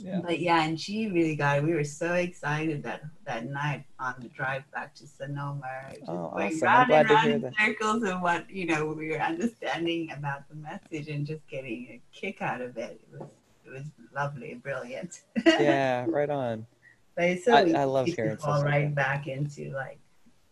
[0.00, 0.20] Yeah.
[0.22, 1.64] But yeah, and she really got it.
[1.64, 5.62] We were so excited that that night on the drive back to Sonoma.
[5.90, 6.60] Just Oh, going awesome.
[6.62, 11.08] Round and round in circles of what you know we were understanding about the message
[11.08, 13.00] and just getting a kick out of it.
[13.12, 13.28] It was
[13.66, 13.84] it was
[14.14, 15.20] lovely, brilliant.
[15.46, 16.66] Yeah, right on.
[17.14, 18.94] But it's so I- easy I love to fall right that.
[18.94, 19.98] back into like,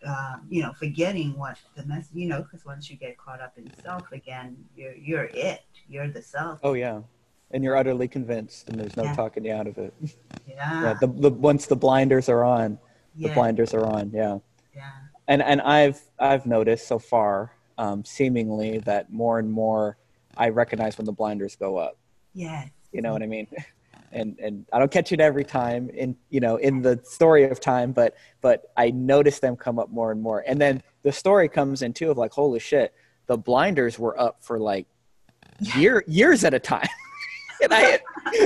[0.06, 2.14] um, you know, forgetting what the message.
[2.14, 5.60] You know, because once you get caught up in self again, you're you're it.
[5.88, 6.60] You're the self.
[6.62, 7.00] Oh yeah.
[7.52, 9.14] And you're utterly convinced, and there's no Yeah.
[9.16, 9.92] talking you out of it.
[10.46, 10.82] Yeah.
[10.82, 12.78] Yeah, the, the once the blinders are on,
[13.16, 13.34] the yeah.
[13.34, 14.10] blinders are on.
[14.12, 14.38] Yeah.
[14.74, 14.90] Yeah.
[15.26, 19.96] and and I've I've noticed so far, um, seemingly that more and more
[20.36, 21.98] I recognize when the blinders go up.
[22.34, 22.70] Yes.
[22.92, 23.48] You know what I mean?
[24.12, 27.60] And and I don't catch it every time in you know in the story of
[27.60, 30.42] time, but but I notice them come up more and more.
[30.46, 32.92] And then the story comes in too of like, holy shit,
[33.26, 34.86] the blinders were up for like
[35.76, 36.88] year years at a time.
[37.62, 38.00] and I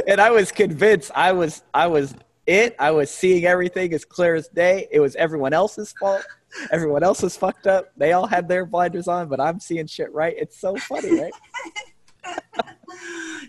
[0.06, 2.14] and I was convinced I was I was
[2.46, 2.76] it.
[2.78, 4.86] I was seeing everything as clear as day.
[4.90, 6.22] It was everyone else's fault.
[6.70, 7.90] Everyone else was fucked up.
[7.96, 10.34] They all had their blinders on, but I'm seeing shit right.
[10.36, 11.32] It's so funny, right?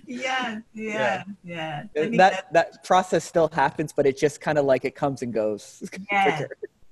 [0.05, 1.83] yeah, yeah, yeah.
[1.93, 5.33] Think that that process still happens, but it just kind of like it comes and
[5.33, 5.83] goes.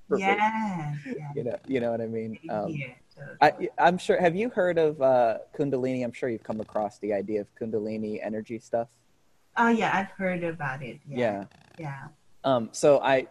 [0.09, 1.31] For yeah, yeah.
[1.36, 2.38] You know, you know what I mean.
[2.49, 2.88] Um, yeah,
[3.41, 3.69] I.
[3.77, 4.19] I'm sure.
[4.19, 6.03] Have you heard of uh, Kundalini?
[6.03, 8.89] I'm sure you've come across the idea of Kundalini energy stuff.
[9.55, 10.99] oh yeah, I've heard about it.
[11.07, 11.17] Yeah.
[11.17, 11.45] Yeah,
[11.79, 12.07] yeah,
[12.43, 13.27] Um, so I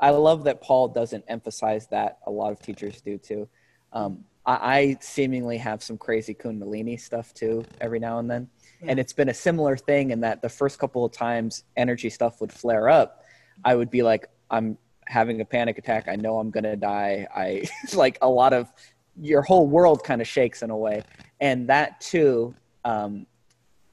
[0.00, 2.18] I love that Paul doesn't emphasize that.
[2.26, 3.48] A lot of teachers do too.
[3.92, 8.48] Um, I, I seemingly have some crazy Kundalini stuff too every now and then,
[8.82, 12.40] and it's been a similar thing in that the first couple of times energy stuff
[12.40, 13.24] would flare up,
[13.64, 14.76] I would be like, I'm
[15.06, 16.08] having a panic attack.
[16.08, 17.28] I know I'm gonna die.
[17.34, 18.72] I like a lot of
[19.20, 21.04] your whole world kind of shakes in a way,
[21.40, 22.54] and that too.
[22.84, 23.26] Um,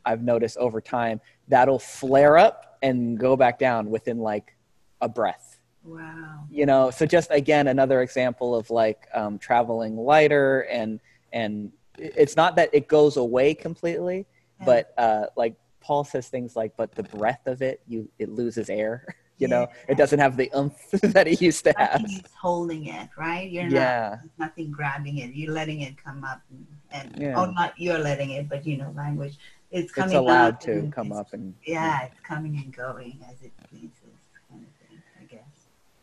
[0.06, 4.56] I've noticed over time that'll flare up and go back down within like
[5.02, 5.47] a breath
[5.88, 6.44] Wow.
[6.52, 11.00] you know so just again another example of like um, traveling lighter and
[11.32, 14.26] and it's not that it goes away completely
[14.60, 14.66] Yeah.
[14.66, 18.70] but uh, like paul says things like but the breath of it you it loses
[18.70, 20.78] air you know it doesn't have the umph
[21.16, 23.50] that it used to have is holding it, right?
[23.50, 25.30] You're yeah not nothing grabbing it.
[25.36, 27.36] You're letting it come up, and, and Yeah.
[27.38, 29.36] oh, not you're letting it, but you know, language.
[29.70, 30.16] It's coming.
[30.16, 34.18] it's allowed to come up and Yeah, it's coming and going as it pleases,
[34.50, 35.02] kind of thing.
[35.22, 35.54] I guess.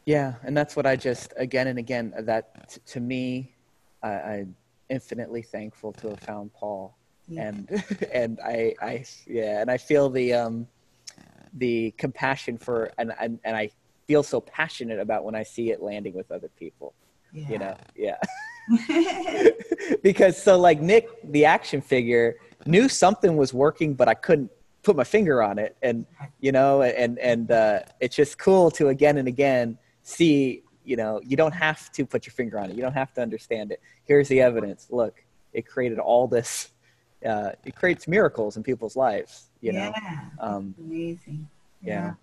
[0.07, 3.53] Yeah, and that's what I just again and again that t- to me,
[4.03, 4.57] I, I'm
[4.91, 6.97] infinitely thankful to have found Paul,
[7.29, 7.49] Yeah.
[7.49, 10.67] and and I I yeah, and I feel the um
[11.55, 13.71] the compassion for and and, and I
[14.07, 16.93] feel so passionate about when I see it landing with other people.
[17.33, 17.49] yeah.
[17.51, 18.19] You know, yeah,
[20.03, 22.37] because so like Nick, the action figure,
[22.67, 24.51] knew something was working, but I couldn't
[24.83, 26.05] put my finger on it, and
[26.41, 30.63] you know, and and uh, it's just cool to again and again see.
[30.87, 32.77] You know, you don't have to put your finger on it.
[32.77, 33.81] You don't have to understand it.
[34.05, 34.89] Here's the evidence.
[34.91, 35.25] Look,
[35.55, 36.71] it created all this.
[37.25, 39.49] Uh, it creates miracles in people's lives.
[39.63, 40.21] You know, yeah.
[40.39, 41.49] um, amazing.
[41.83, 42.15] yeah.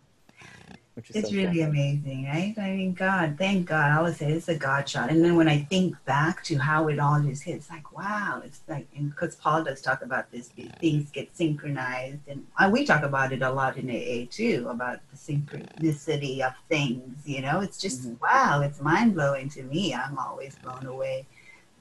[0.95, 1.67] Which is It's so really cool.
[1.69, 2.53] amazing, right?
[2.57, 3.91] I mean, God, thank God.
[3.91, 5.09] I always say it's a God shot.
[5.09, 8.41] And then when I think back to how it all just hits, like, wow.
[8.43, 12.19] It's like, and because Paul does talk about this, things get synchronized.
[12.27, 16.53] And uh, we talk about it a lot in AA too, about the synchronicity of
[16.69, 17.25] things.
[17.25, 18.21] You know, it's just, Mhm.
[18.21, 19.93] wow, it's mind blowing to me.
[19.93, 21.25] I'm always blown away.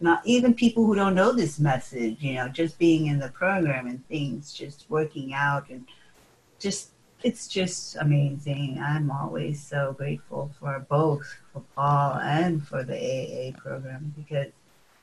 [0.01, 3.87] Not even people who don't know this message, you know, just being in the program
[3.87, 5.85] and things just working out and
[6.59, 6.91] just
[7.23, 8.81] it's just amazing.
[8.83, 14.53] I'm always so grateful for both for Paul and for the AA program because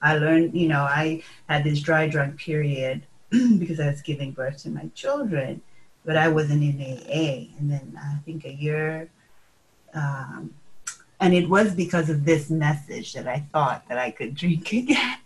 [0.02, 4.64] I learned, you know, I had this dry drunk period because I was giving birth
[4.64, 5.62] to my children,
[6.06, 7.54] but I wasn't in AA.
[7.60, 9.10] And then I think a year,
[9.94, 10.54] um,
[11.20, 15.18] and it was because of this message that I thought that I could drink again.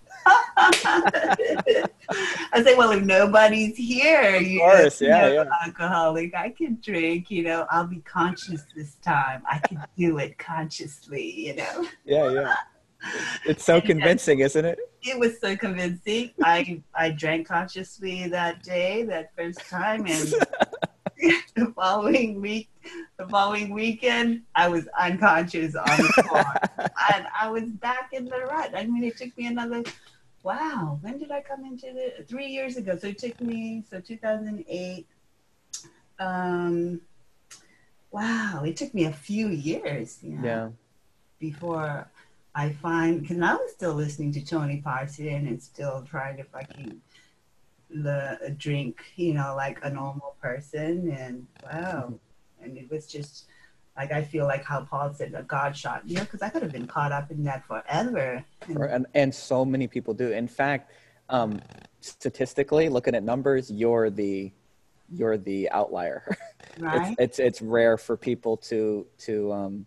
[2.54, 5.50] I say, well, if nobody's here, you course, know, yeah, you know, yeah.
[5.66, 7.32] alcoholic, I can drink.
[7.32, 9.44] You know, I'll be conscious this time.
[9.50, 11.48] I can do it consciously.
[11.48, 12.56] You know, Yeah, yeah.
[13.46, 14.78] It's so convincing, isn't it?
[15.04, 16.32] it was so convincing.
[16.44, 20.34] I I drank consciously that day, that first time, and
[21.56, 22.70] the following week,
[23.18, 26.44] the following weekend, I was unconscious on the floor.
[27.14, 28.72] and I was back in the rut.
[28.76, 29.84] I mean, it took me another,
[30.44, 32.98] wow, when did I come into the, three years ago.
[32.98, 35.08] So it took me, so 2008.
[36.20, 37.02] Um,
[38.12, 40.70] wow, it took me a few years, you know, Yeah.
[41.40, 42.08] before
[42.54, 47.02] I find, because I was still listening to Tony Parson and still trying to fucking
[47.94, 51.12] the drink, you know, like a normal person.
[51.12, 52.14] And wow.
[52.62, 53.48] And it was just
[53.98, 56.62] like, I feel like how Paul said, a God shot, you know, because I could
[56.62, 58.44] have been caught up in that forever.
[58.68, 60.32] And, And, so many people do.
[60.32, 60.92] In fact,
[61.30, 61.60] um,
[62.02, 64.52] statistically, looking at numbers, you're the
[65.14, 66.38] you're the outlier.
[66.80, 67.16] right?
[67.20, 69.86] it's, it's it's rare for people to to um,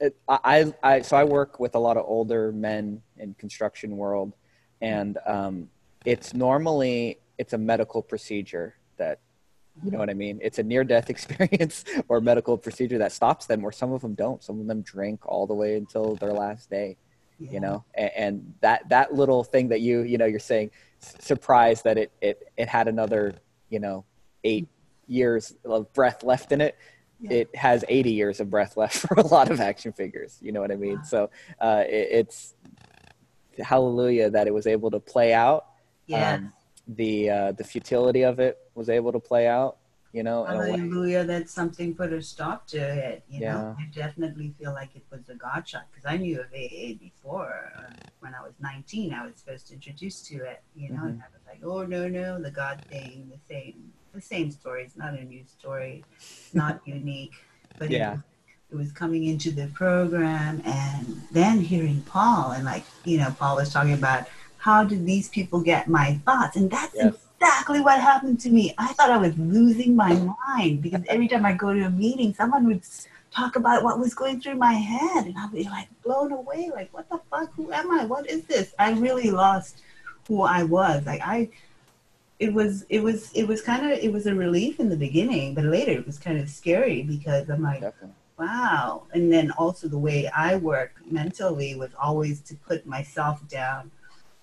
[0.00, 4.34] it, I, I so I work with a lot of older men in construction world,
[4.80, 5.68] and um,
[6.04, 9.20] it's normally it's a medical procedure that
[9.84, 10.38] you know what I mean.
[10.42, 14.14] It's a near death experience or medical procedure that stops them, or some of them
[14.14, 14.42] don't.
[14.42, 16.96] Some of them drink all the way until their last day
[17.38, 17.50] Yeah.
[17.52, 20.70] you know and, and that that little thing that you you know you're saying
[21.00, 23.34] surprised that it it it had another
[23.68, 24.04] you know
[24.44, 24.66] eight
[25.06, 26.74] years of breath left in it
[27.20, 27.32] Yeah.
[27.40, 30.62] it has 80 years of breath left for a lot of action figures you know
[30.64, 31.02] what i mean Wow.
[31.12, 31.30] so
[31.60, 32.54] uh it, it's
[33.62, 35.66] hallelujah that it was able to play out
[36.06, 36.34] Yeah.
[36.34, 36.52] um,
[36.88, 39.78] the uh the futility of it was able to play out
[40.12, 40.70] you know in a way.
[40.70, 43.24] Hallelujah, that something put a stop to it.
[43.28, 46.46] You know, I definitely feel like it was a God shot because I knew of
[46.54, 47.72] AA before.
[47.76, 50.62] Uh, when I was 19, I was first introduced to it.
[50.74, 54.20] You know, and I was like, oh no, no, the God thing, the same, the
[54.22, 54.84] same story.
[54.84, 57.32] It's not a new story, it's not unique,
[57.78, 58.12] but Yeah.
[58.12, 58.20] was-
[58.68, 63.54] it was coming into the program and then hearing Paul and like you know Paul
[63.56, 64.26] was talking about
[64.66, 67.14] how did these people get my thoughts and that's Yes.
[67.40, 68.64] exactly what happened to me.
[68.86, 70.12] I thought I was losing my
[70.48, 72.82] mind because every time I go to a meeting, someone would
[73.30, 76.88] talk about what was going through my head, and I'd be like blown away, like,
[76.94, 77.48] what the fuck?
[77.54, 78.06] Who am I?
[78.06, 78.74] What is this?
[78.86, 79.74] I really lost
[80.26, 81.06] who I was.
[81.10, 81.48] Like I,
[82.40, 85.54] it was, it was, it was kind of, it was a relief in the beginning,
[85.54, 89.04] but later it was kind of scary because I'm like, definitely wow.
[89.14, 93.90] And then also the way I work mentally was always to put myself down.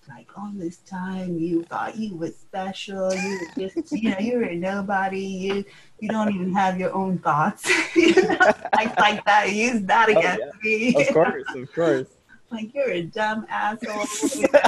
[0.09, 4.37] Like all this time you thought you were special, you were just you know, you
[4.37, 5.65] were a nobody, you
[5.99, 7.69] you don't even have your own thoughts.
[7.95, 8.37] you know?
[8.75, 10.95] like like that, use that oh, against me.
[10.95, 12.07] of course of course
[12.51, 14.05] like you're a dumb asshole.
[14.39, 14.59] You know?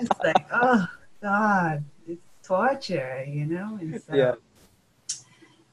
[0.00, 0.86] Just like, oh
[1.22, 3.78] God, it's torture, you know?
[3.80, 4.34] And so Yeah.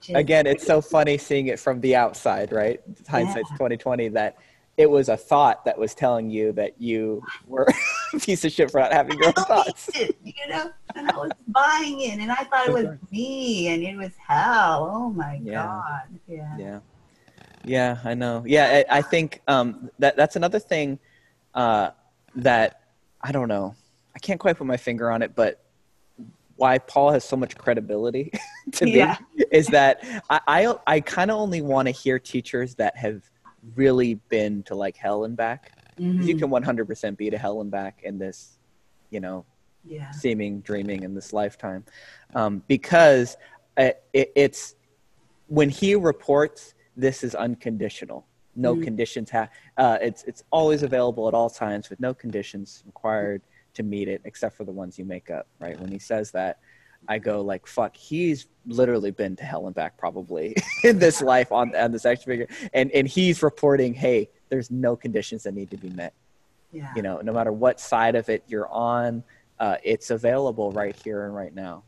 [0.01, 4.37] just- again it's so funny seeing it from the outside right hindsight's 2020 that
[4.79, 7.67] it was a thought that was telling you that you were
[8.13, 9.89] a piece of shit for not having your own thoughts.
[9.93, 13.83] it, you know, and I was buying it, and I thought it was me, and
[13.83, 14.89] it was hell.
[14.89, 15.65] Oh my Yeah.
[15.65, 16.79] god, yeah, yeah.
[17.65, 18.43] Yeah i know.
[18.47, 20.97] Yeah i, I think um, that that's another thing
[21.53, 21.89] uh,
[22.35, 22.81] that
[23.21, 23.75] i don't know.
[24.15, 25.61] I can't quite put my finger on it but
[26.55, 28.31] why paul has so much credibility
[28.73, 29.17] to me Yeah.
[29.51, 33.29] is that i i, I kind of only want to hear teachers that have
[33.75, 35.71] really been to like hell and back.
[35.97, 36.39] you Mhm.
[36.39, 38.57] can 100% be to hell and back in this
[39.09, 39.45] you know
[39.83, 41.83] yeah, seeming dreaming in this lifetime
[42.35, 43.35] um, because
[43.77, 44.75] it, it, it's
[45.47, 48.83] when he reports this is unconditional no Mhm.
[48.83, 53.41] conditions have uh, it's it's always available at all times with no conditions required
[53.73, 56.59] to meet it except for the ones you make up right when he says that
[57.07, 61.51] i go like fuck he's literally been to hell and back probably in this life
[61.51, 62.47] on, on this action figure.
[62.73, 66.13] And and he's reporting hey there's no conditions that need to be met.
[66.71, 69.23] Yeah, you know no matter what side of it you're on
[69.59, 71.83] uh, it's available right here and right now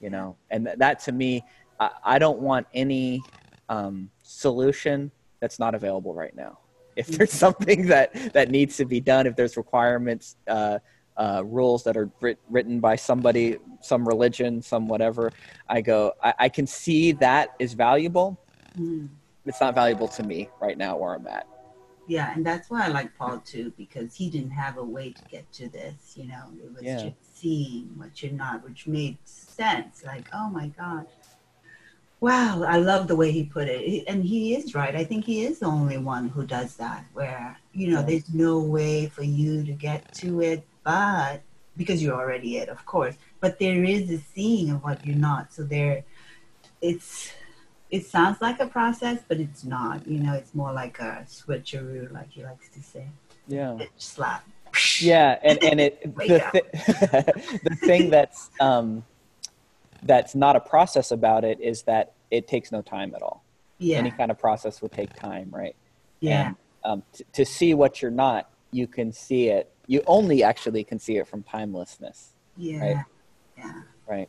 [0.00, 0.36] you know?
[0.50, 1.44] And th- that to me
[1.78, 3.22] I, I don't want any
[3.68, 6.58] um, solution that's not available right now.
[6.96, 10.78] If there's something that that needs to be done if there's requirements uh,
[11.16, 15.30] uh, rules that are writ- written by somebody some religion some whatever
[15.68, 18.38] i go I, I can see that is valuable
[18.78, 19.08] Mhm.
[19.46, 21.46] it's not valuable to me right now where i'm at
[22.06, 25.22] yeah, and that's why I like Paul too because he didn't have a way to
[25.30, 26.12] get to this.
[26.16, 26.98] You know, it was Yeah.
[27.04, 30.04] just seeing what you're not, which made sense.
[30.04, 31.06] Like, oh my god.
[32.20, 34.04] Wow, I love the way he put it.
[34.06, 34.94] And he is right.
[34.94, 38.06] I think he is the only one who does that, where, you know, Yeah.
[38.06, 41.42] there's no way for you to get to it, but
[41.76, 43.16] because you're already it, of course.
[43.40, 45.52] But there is a seeing of what you're not.
[45.52, 46.04] So there,
[46.80, 47.32] it's,
[47.90, 50.06] it sounds like a process, but it's not.
[50.06, 53.06] You know, it's more like a switcheroo, like he likes to say.
[53.48, 54.46] yeah Bitch slap.
[55.00, 59.04] yeah and and it the, thi- the thing that's um
[60.02, 63.42] that's not a process about it is that it takes no time at all
[63.78, 63.98] Yeah.
[63.98, 65.76] Any kind of process would take time, right?
[66.20, 66.46] yeah.
[66.48, 69.70] And um, t- to see what you're not, you can see it.
[69.86, 72.80] You only actually can see it from timelessness, yeah.
[72.80, 73.04] right.
[73.56, 73.82] Yeah.
[74.08, 74.28] right?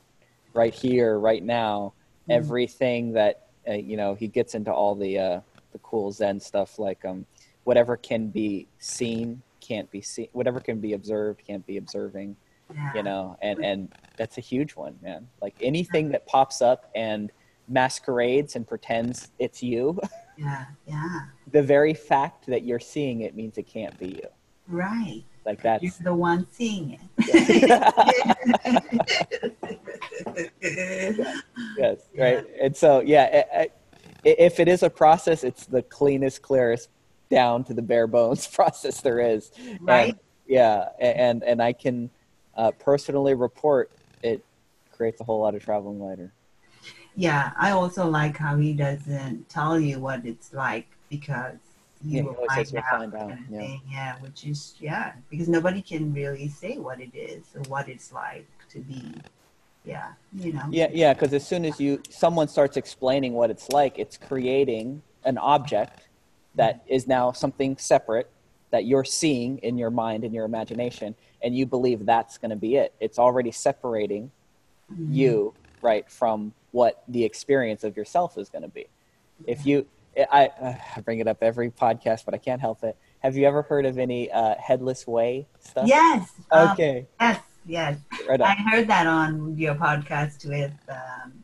[0.53, 1.93] Right here, right now,
[2.29, 2.33] Mhm.
[2.35, 5.41] everything that uh, you know, he gets into all the uh,
[5.71, 7.25] the cool Zen stuff, like um,
[7.63, 12.35] whatever can be seen can't be seen, whatever can be observed can't be observing,
[12.71, 12.91] Yeah.
[12.93, 15.27] you know, and and that's a huge one, man.
[15.41, 17.31] Like anything that pops up and
[17.67, 19.99] masquerades and pretends it's you,
[20.37, 20.65] Yeah.
[20.85, 21.19] Yeah.
[21.51, 24.27] the very fact that you're seeing it means it can't be you.
[24.67, 25.23] Right.
[25.45, 25.83] Like that.
[25.83, 26.99] You're the one seeing it.
[31.77, 33.69] yes right and so yeah I- I-
[34.23, 36.89] if it is a process it's the cleanest clearest
[37.29, 39.51] down to the bare bones process there is
[39.81, 40.09] right.
[40.09, 42.09] and, yeah and and i can
[42.57, 43.91] uh, personally report
[44.23, 44.43] it
[44.91, 46.31] creates a whole lot of traveling lighter
[47.17, 51.57] Yeah, I also like how he doesn't tell you what it's like because
[52.05, 52.83] you he will find out.
[52.89, 53.77] find out, kind of yeah.
[53.91, 58.11] yeah, which is yeah, because nobody can really say what it is or what it's
[58.11, 59.13] like to be.
[59.83, 60.63] Yeah, you know.
[60.71, 65.03] yeah yeah because as soon as you someone starts explaining what it's like it's creating
[65.25, 66.07] an object
[66.55, 68.29] that is now something separate
[68.71, 72.55] that you're seeing in your mind and your imagination and you believe that's going to
[72.55, 74.31] be it it's already separating
[74.91, 75.13] Mhm.
[75.15, 75.53] you
[75.83, 78.87] right from what the experience of yourself is going to be
[79.45, 79.85] if you
[80.31, 80.49] I,
[80.97, 83.85] I bring it up every podcast but i can't help it have you ever heard
[83.85, 86.31] of any uh, headless way stuff Yes.
[86.51, 87.39] um, okay yes.
[87.67, 87.97] Yes.
[88.29, 91.43] right I heard that on your podcast with um,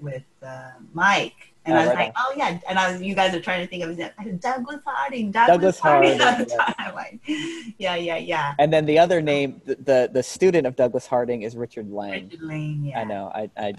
[0.00, 2.14] with uh, Mike, and Oh, I was right like, on.
[2.18, 4.36] oh yeah, and I was, you guys are trying to think of his name.
[4.38, 5.30] Douglas Harding.
[5.30, 6.18] Douglas, Douglas Harding.
[6.18, 7.20] Harding,
[7.78, 8.52] yeah, yeah, yeah.
[8.58, 12.24] and then the other name the, the the student of douglas harding is richard lang
[12.28, 12.84] Richard Lang.
[12.84, 13.00] Yeah.
[13.00, 13.30] I know.
[13.34, 13.74] I I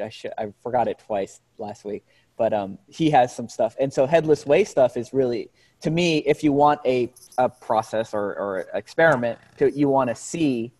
[0.00, 2.04] I, I forgot it twice last week,
[2.36, 6.18] but um, he has some stuff, and so headless way stuff is really to me.
[6.18, 10.72] If you want a a process or or experiment, to you want to see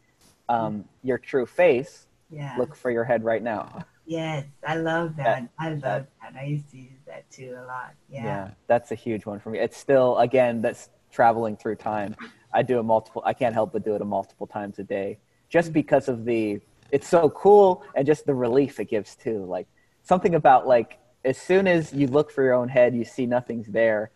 [0.48, 2.54] um, your true face, Yeah.
[2.58, 3.84] look for your head right now.
[4.06, 5.48] Yes, I love that.
[5.58, 6.34] I love that- that.
[6.38, 7.94] I used to use that too a lot.
[8.10, 8.24] Yeah.
[8.24, 9.58] yeah, that's a huge one for me.
[9.58, 12.14] It's still again that's traveling through time.
[12.52, 13.22] I do it multiple.
[13.24, 16.60] I can't help but do it a multiple times a day, just because of the.
[16.90, 19.44] It's so cool and just the relief it gives too.
[19.46, 19.66] Like
[20.02, 23.66] something about like as soon as you look for your own head, you see nothing's
[23.68, 24.10] there.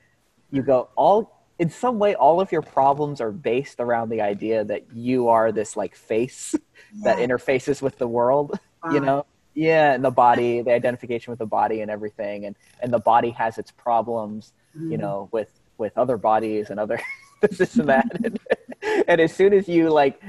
[0.50, 2.14] You go all in some way.
[2.14, 6.54] All of your problems are based around the idea that you are this like face
[7.04, 8.58] that interfaces with the world.
[8.90, 12.92] You know, yeah, and the body, the identification with the body and everything, and and
[12.92, 15.00] the body has its problems you Mhm.
[15.00, 17.00] know with with other bodies and other
[17.58, 18.38] this and that and,
[19.08, 20.20] and as soon as you like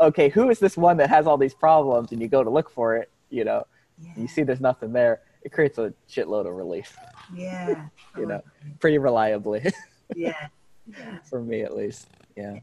[0.00, 2.68] okay who is this one that has all these problems and you go to look
[2.68, 3.64] for it you know
[3.98, 4.12] Yeah.
[4.16, 6.96] you see there's nothing there it creates a shitload of relief
[7.34, 7.86] Yeah.
[8.18, 8.42] You know.
[8.80, 9.72] pretty reliably
[10.14, 10.32] Yeah.
[10.86, 11.18] Yeah.
[11.24, 12.58] for me at least yeah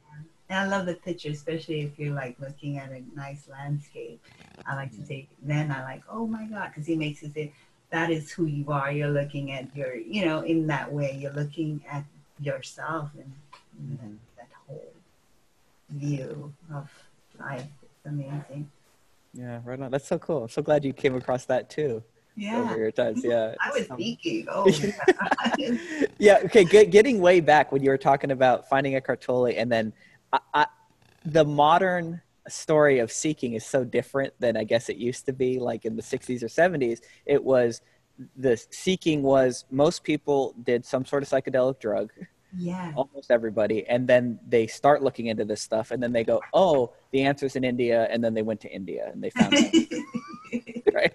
[0.50, 4.22] And I love the picture, especially if you're like looking at a nice landscape.
[4.66, 7.52] I like to take, then I like, oh my God, because he makes it say,
[7.90, 8.92] that is who you are.
[8.92, 12.04] You're looking at your, you know, in that way, you're looking at
[12.40, 13.34] yourself and,
[13.82, 13.98] Mhm.
[14.38, 14.94] that, that whole
[15.90, 16.90] view of
[17.40, 17.68] life.
[17.82, 18.70] It's amazing.
[19.34, 22.04] yeah right on that's so cool i'm so glad you came across that too
[22.36, 22.62] Yeah.
[22.62, 23.98] over your times yeah I was Um.
[24.50, 24.68] Oh,
[25.58, 25.78] yeah.
[26.18, 29.72] yeah okay get, getting way back when you were talking about finding Eckhart Tolle and
[29.72, 29.92] then
[30.32, 30.66] I, I,
[31.26, 35.60] the modern story of seeking is so different than i guess it used to be
[35.60, 37.82] like in the 60s or 70s it was
[38.38, 42.12] the seeking was most people did some sort of psychedelic drug
[42.58, 42.92] yeah.
[42.96, 46.92] almost everybody and then they start looking into this stuff and then they go oh
[47.12, 51.14] the answer's in india and then they went to india and they found it right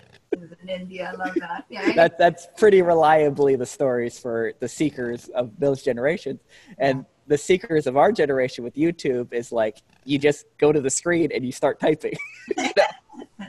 [0.69, 1.65] in India, I love that.
[1.69, 1.93] Yeah.
[1.95, 6.41] that that's pretty reliably the stories for the seekers of those generations
[6.79, 10.91] and the seekers of our generation with youtube is like you just go to the
[10.91, 12.13] screen and you start typing
[12.57, 13.49] You know?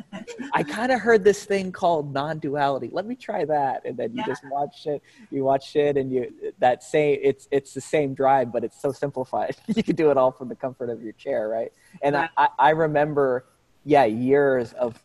[0.53, 4.17] i kind of heard this thing called non-duality let me try that and then you
[4.19, 4.25] Yeah.
[4.25, 8.51] just watch it you watch it and you that same it's it's the same drive
[8.51, 11.47] but it's so simplified you can do it all from the comfort of your chair
[11.49, 12.29] right and Right.
[12.37, 13.45] I, I remember
[13.85, 15.01] yeah years of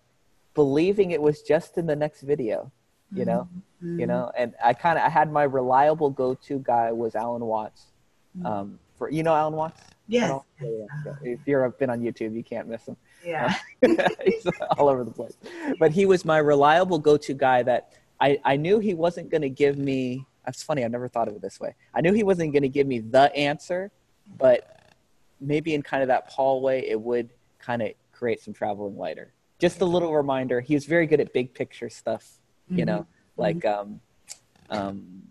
[0.54, 2.70] believing it was just in the next video
[3.14, 3.46] you know
[3.82, 3.98] Mhm.
[4.00, 7.86] you know and i kind of i had my reliable go-to guy was alan watts
[8.38, 8.46] Mhm.
[8.46, 10.42] um for you know alan watts Yes.
[10.60, 11.32] Yeah, yeah, yeah.
[11.32, 13.54] if you're been on youtube you can't miss him Yeah.
[14.24, 14.46] he's
[14.78, 15.36] all over the place
[15.78, 19.50] but he was my reliable go-to guy that i i knew he wasn't going to
[19.50, 22.50] give me that's funny i've never thought of it this way i knew he wasn't
[22.52, 23.90] going to give me the answer
[24.38, 24.58] but
[25.40, 27.28] maybe in kind of that paul way it would
[27.58, 29.32] kind of create some traveling lighter
[29.62, 32.24] just a little reminder he was very good at big picture stuff
[32.68, 33.06] you know
[33.36, 34.00] like um
[34.70, 35.22] um,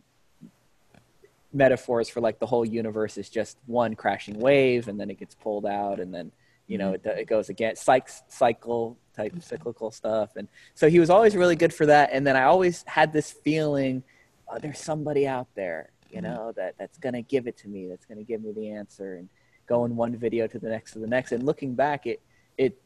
[1.54, 5.36] metaphors for like the whole universe is just one crashing wave and then it gets
[5.36, 6.32] pulled out and then
[6.68, 10.38] you know it, it goes again psych, cycle type cyclical stuff.
[10.38, 12.12] And so he was always really good for that.
[12.14, 14.04] And then i always had this feeling
[14.48, 17.88] oh, there's somebody out there you know that that's going to give it to me
[17.88, 19.30] that's going to give me the answer and
[19.66, 21.32] going one video to the next to the next.
[21.34, 22.22] And looking back it
[22.58, 22.80] it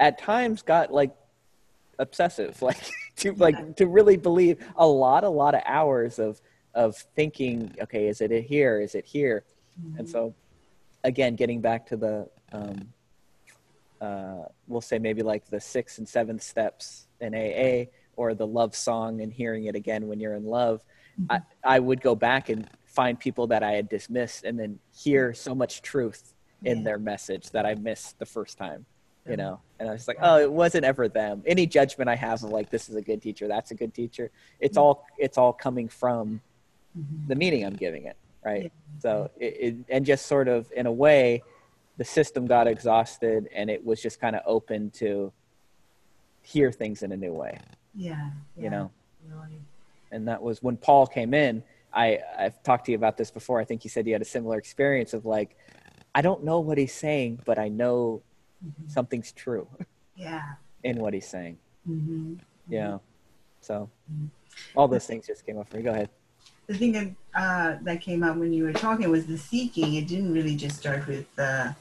[0.00, 1.14] at times got like
[1.98, 2.78] obsessive like
[3.16, 6.40] to like to really believe a lot a lot of hours of
[6.74, 8.80] of thinking okay is it here?
[8.80, 9.44] Is it here?
[9.80, 9.98] Mm-hmm.
[9.98, 10.34] and so
[11.04, 12.88] again getting back to the um,
[14.00, 17.84] uh, we'll say maybe like the sixth and seventh steps in aa
[18.16, 20.82] or the love song and hearing it again when you're in love
[21.30, 25.32] I, I would go back and find people that i had dismissed and then hear
[25.34, 26.34] so much truth
[26.64, 26.84] in Yeah.
[26.84, 28.84] their message that i missed the first time
[29.28, 32.42] you know and i was like oh it wasn't ever them any judgment i have
[32.42, 35.52] of like this is a good teacher that's a good teacher it's all it's all
[35.52, 36.40] coming from
[36.98, 37.28] Mhm.
[37.28, 39.00] the meaning i'm giving it right Yeah.
[39.00, 41.42] so it, it and just sort of in a way
[41.98, 45.30] the system got exhausted and it was just kind of open to
[46.42, 47.58] hear things in a new way
[47.94, 48.30] Yeah.
[48.56, 48.90] you know
[49.28, 49.60] really.
[50.10, 51.62] and that was when paul came in
[51.92, 54.26] i i've talked to you about this before i think you said you had a
[54.26, 55.56] similar experience of like
[56.14, 58.22] i don't know what he's saying but i know
[58.64, 58.90] Mhm.
[58.90, 59.66] something's true
[60.14, 60.42] Yeah.
[60.82, 62.34] in what he's saying hmm
[62.68, 62.98] yeah
[63.60, 64.28] so Mhm.
[64.74, 66.10] all those things just came up for me go ahead
[66.68, 67.08] The thing that,
[67.42, 69.94] uh, that came out when you were talking was the seeking.
[69.94, 71.72] It didn't really just start with uh,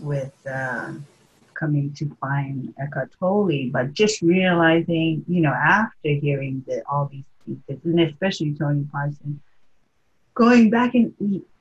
[0.00, 1.04] with um,
[1.52, 7.24] coming to find Eckhart Tolle, but just realizing, you know, after hearing the, all these
[7.42, 9.40] speakers, and especially Tony Parson,
[10.34, 11.12] going back in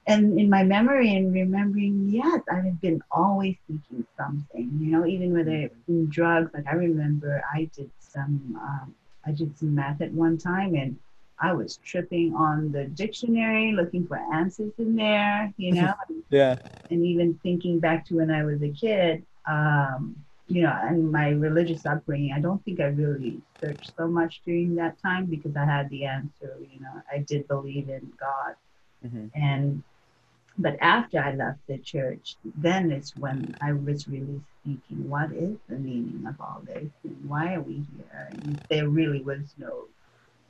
[0.08, 5.05] and in my memory and remembering, yes, I have been always seeking something, you know,
[5.05, 6.51] even whether it in drugs.
[6.53, 8.95] Like I remember, I did some, um,
[9.26, 10.97] I did some math at one time, and
[11.39, 15.93] I was tripping on the dictionary, looking for answers in there, you know,
[16.30, 16.55] yeah
[16.89, 20.16] and even thinking back to when I was a kid, um,
[20.47, 24.76] you know, and my religious upbringing, I don't think I really searched so much during
[24.76, 28.55] that time because I had the answer, you know, I did believe in God.
[29.08, 29.84] hmm And,
[30.58, 35.58] but after I left the church, then it's when I was really thinking, what is
[35.70, 36.89] the meaning of all this?
[37.03, 38.30] And why are we here?
[38.32, 39.86] And there really was no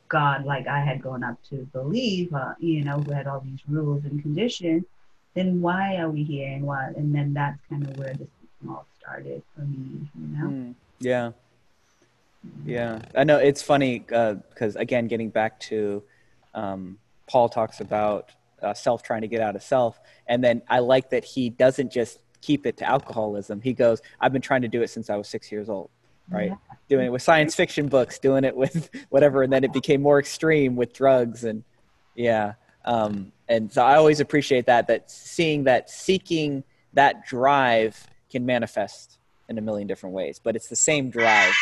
[0.08, 3.60] God like I had grown up to believe, uh, you know, who had all these
[3.68, 4.86] rules and conditions,
[5.34, 6.96] then why are we here and what?
[6.96, 8.28] And then that's kind of where this
[8.68, 10.48] all started for me, you know?
[10.48, 11.32] Mm, yeah
[12.66, 16.04] yeah i know it's funny because again getting back to
[16.54, 16.98] um,
[17.28, 18.32] paul talks about
[18.62, 20.00] uh, self trying to get out of self.
[20.28, 23.62] And then i like that he doesn't just keep it to alcoholism.
[23.62, 25.90] He goes i've been trying to do it since i was six years old
[26.30, 26.50] right?
[26.50, 26.76] Yeah.
[26.90, 29.44] doing it with science fiction books doing it with whatever.
[29.44, 31.64] And then it became more extreme with drugs and
[32.16, 32.54] yeah
[32.86, 39.20] um, and so i always appreciate that that seeing that seeking that drive can manifest
[39.50, 40.40] in a million different ways.
[40.44, 41.54] But it's the same drive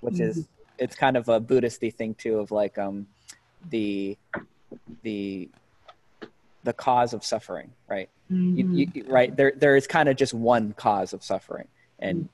[0.00, 3.06] which is it's kind of a buddhisty thing too of like um
[3.70, 4.18] the
[5.02, 5.48] the
[6.64, 8.08] the cause of suffering right?
[8.30, 8.56] Mhm.
[8.76, 9.34] you, you- right?
[9.36, 11.68] There there is kind of just one cause of suffering.
[11.98, 12.28] And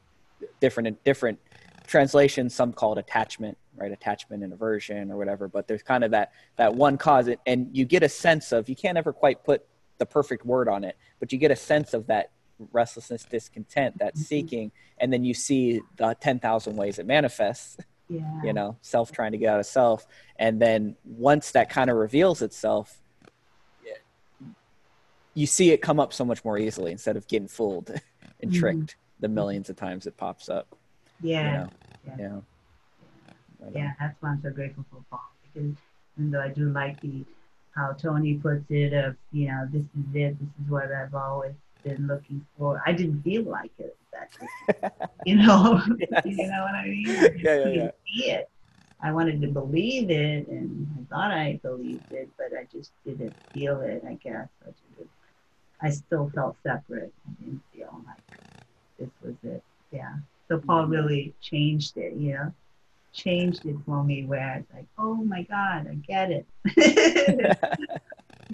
[0.60, 1.38] different different
[1.86, 3.92] translations some call it attachment right?
[3.92, 5.46] Attachment and aversion or whatever.
[5.46, 7.28] But there's kind of that that one cause.
[7.46, 9.64] And- you get a sense of you can't ever quite put
[9.98, 12.30] the perfect word on it but you get a sense of that
[12.72, 14.18] restlessness discontent that Mhm.
[14.18, 14.72] seeking.
[14.98, 17.76] And then you see the 10,000 ways it manifests
[18.08, 18.42] yeah.
[18.44, 20.06] you know self trying to get out of self.
[20.38, 23.00] And then once that kind of reveals itself
[25.34, 27.90] you see it come up so much more easily instead of getting fooled
[28.40, 28.58] and Mhm.
[28.58, 30.74] tricked the millions of times it pops up
[31.20, 31.46] Yeah.
[31.46, 31.70] you know
[32.06, 32.16] Yeah.
[32.18, 32.40] yeah.
[33.74, 35.20] Yeah, that's why I'm so grateful for Paul
[35.52, 35.72] because
[36.16, 37.24] even though I do like the
[37.74, 41.54] how Tony puts it of you know this is it, this is what I've always
[41.84, 42.82] been looking for.
[42.86, 43.96] I didn't feel like it.
[44.12, 46.24] That you know, Yes.
[46.24, 47.08] you know what I mean.
[47.08, 47.90] I Yeah, yeah, yeah.
[48.06, 48.48] see it.
[49.00, 53.34] I wanted to believe it, and I thought I believed it, but I just didn't
[53.52, 54.02] feel it.
[54.08, 55.10] I guess I, just,
[55.80, 57.12] I still felt separate.
[57.26, 58.40] I didn't feel like
[58.98, 59.62] this was it.
[59.92, 60.14] Yeah.
[60.48, 60.92] So Paul Mm-hmm.
[60.92, 62.14] really changed it.
[62.14, 62.52] You know
[63.14, 66.46] changed it for me where it's like, oh my God, I get it.
[66.66, 67.56] I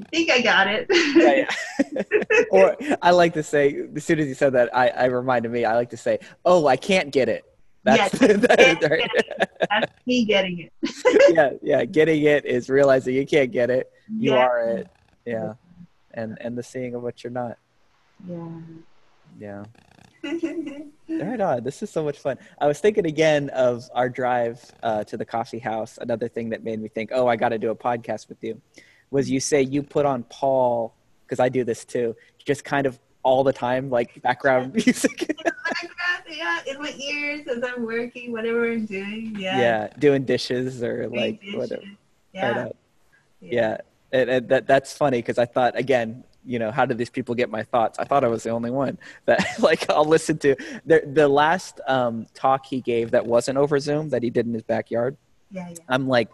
[0.10, 0.86] think I got it.
[0.90, 1.46] yeah,
[1.92, 2.02] yeah.
[2.50, 5.64] or I like to say, as soon as you said that, I, I reminded me.
[5.64, 7.44] I like to say, "Oh, I can't get it."
[7.82, 9.10] That's that- right.
[9.70, 10.72] That's me getting it.
[11.34, 11.84] yeah, yeah.
[11.84, 13.90] Getting it is realizing you can't get it.
[14.08, 14.46] You Yeah.
[14.46, 14.88] are it.
[15.26, 15.54] Yeah,
[16.14, 17.58] and and the seeing of what you're not.
[18.28, 18.48] Yeah.
[19.38, 19.64] Yeah.
[21.06, 21.62] Right on.
[21.64, 22.38] This is so much fun.
[22.58, 25.98] I was thinking again of our drive uh, to the coffee house.
[26.00, 28.60] Another thing that made me think, oh, I got to do a podcast with you,
[29.10, 30.94] was you say you put on Paul
[31.26, 35.30] because I do this too, just kind of all the time, like background music.
[36.30, 39.36] yeah, in my ears as I'm working, whatever I'm doing.
[39.38, 39.58] Yeah.
[39.58, 41.56] yeah, doing dishes or Doing like dishes.
[41.56, 41.82] whatever.
[42.32, 42.48] Yeah.
[42.48, 42.72] Right on.
[43.40, 43.76] yeah
[44.14, 47.34] and, and that that's funny because i thought again you know how did these people
[47.34, 47.98] get my thoughts?
[47.98, 50.54] I thought i was the only one that like i'll listen to.
[50.86, 54.52] The, the last um, talk he gave that wasn't over zoom that he did in
[54.54, 55.16] his backyard
[55.50, 55.76] Yeah, yeah.
[55.88, 56.28] i'm like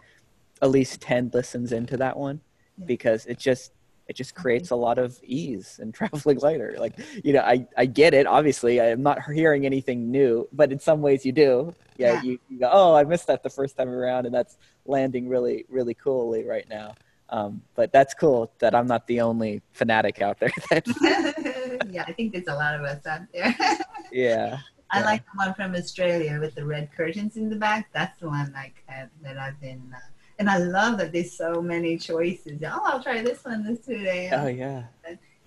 [0.61, 2.39] at least 10 listens into that one
[2.77, 2.85] Yeah.
[2.93, 3.71] because it just
[4.09, 7.85] it just creates a lot of ease in traveling lighter like you know i i
[7.85, 8.25] get it.
[8.27, 11.73] Obviously i'm not hearing anything new but in some ways you do.
[11.97, 12.21] Yeah, Yeah.
[12.27, 15.63] You, you go oh i missed that the first time around and that's landing really
[15.69, 16.95] really coolly right now
[17.31, 20.85] um, but that's cool that i'm not the only fanatic out there that
[21.91, 23.55] yeah, I think there's a lot of us out there.
[24.11, 24.59] yeah
[24.93, 25.05] I Yeah.
[25.05, 27.87] like the one from Australia with the red curtains in the back.
[27.93, 29.99] That's the one like uh, that I've been, uh,
[30.39, 32.61] and I love that there's so many choices.
[32.65, 34.29] Oh, I'll try this one this today.
[34.33, 34.83] oh yeah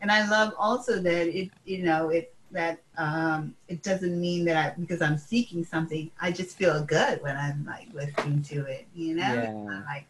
[0.01, 4.57] and I love also that it, you know, it that um, it doesn't mean that
[4.57, 8.87] I, because I'm seeking something, I just feel good when I'm like listening to it.
[8.95, 9.83] You know, Yeah.
[9.87, 10.07] like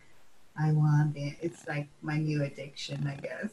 [0.57, 1.37] I want it.
[1.43, 3.51] It's like my new addiction, I guess.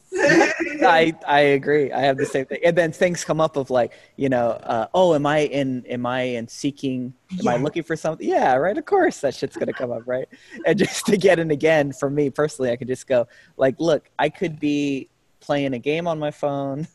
[0.84, 1.90] I I agree.
[1.90, 2.60] I have the same thing.
[2.64, 6.06] And then things come up of like, you know, uh, oh, am I in am
[6.06, 8.28] I in seeking am I looking for something?
[8.28, 8.78] Yeah, right.
[8.78, 10.28] Of course that shit's gonna come up, right?
[10.64, 13.26] And just again and again, for me personally, I could just go
[13.56, 15.08] like, look, I could be
[15.40, 16.86] playing a game on my phone.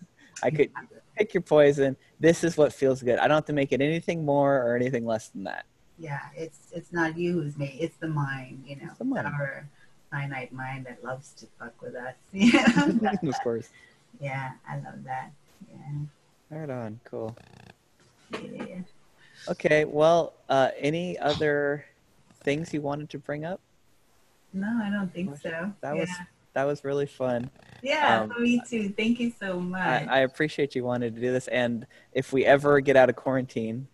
[0.41, 0.69] I could
[1.17, 1.97] pick your poison.
[2.19, 3.19] This is what feels good.
[3.19, 5.65] I don't have to make it anything more or anything less than that.
[5.99, 7.77] yeah, it's it's not you who's me.
[7.81, 8.63] It's the mind.
[8.65, 9.27] You know, It's the mind.
[9.27, 9.67] our
[10.11, 12.13] finite mind that loves to fuck with us.
[12.31, 12.89] Yeah,
[13.29, 13.69] of course.
[14.19, 15.31] yeah, I love that.
[15.71, 16.99] Yeah, Right on.
[17.03, 17.35] Cool.
[18.31, 18.79] yeah.
[19.49, 19.85] Okay.
[19.85, 21.85] Well, uh, any other
[22.43, 23.59] things you wanted to bring up?
[24.53, 25.71] No, I don't think so.
[25.81, 26.01] That yeah.
[26.01, 26.09] was
[26.53, 27.49] that was really fun.
[27.83, 28.89] yeah, um, me too.
[28.97, 29.81] Thank you so much.
[29.81, 33.15] I, I appreciate you wanted to do this, and if we ever get out of
[33.15, 33.87] quarantine,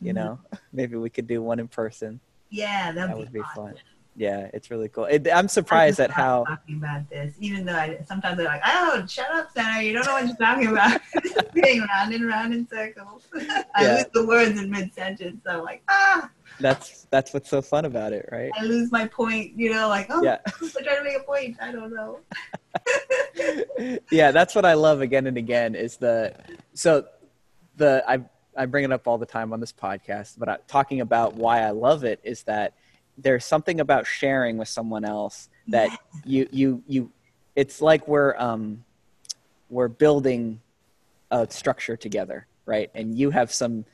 [0.00, 0.16] you Mhm.
[0.16, 0.38] know,
[0.72, 2.20] maybe we could do one in person.
[2.50, 3.66] yeah, that'd That would be awesome.
[3.68, 3.74] fun.
[4.16, 5.04] Yeah, it's really cool.
[5.04, 6.44] It, I'm surprised at how.
[6.44, 9.82] talking about this, even though I sometimes they're like, "Oh, shut up, Santa!
[9.82, 13.22] You don't know what you're talking about." Just Being round and round in circles.
[13.34, 13.94] I Yeah.
[13.94, 15.40] lose the words in mid sentence.
[15.44, 18.50] So I'm like, ah, That's that's what's so fun about it, right?
[18.58, 19.56] I lose my point.
[19.56, 20.38] You know, like, oh, Yeah.
[20.60, 21.56] I'm trying to make a point.
[21.62, 22.18] I don't know.
[24.10, 26.34] yeah, that's what I love again and again is the
[26.74, 27.06] so
[27.76, 28.20] the I
[28.56, 31.60] I bring it up all the time on this podcast, but I, talking about why
[31.60, 32.74] I love it is that
[33.22, 35.90] there's something about sharing with someone else that
[36.24, 37.10] you you you
[37.56, 38.84] it's like we're um
[39.68, 40.60] we're building
[41.30, 42.90] a structure together, right?
[42.94, 43.84] And you have some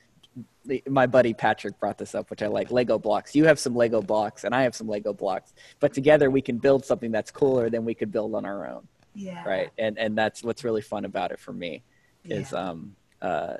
[0.88, 3.34] my buddy Patrick brought this up, which I like Lego blocks.
[3.36, 6.58] You have some Lego blocks and I have some Lego blocks, but together we can
[6.58, 9.42] build something that's cooler than we could build on our own Yeah.
[9.46, 11.82] right and and that's what's really fun about it for me
[12.24, 12.68] is Yeah.
[12.70, 13.54] um uh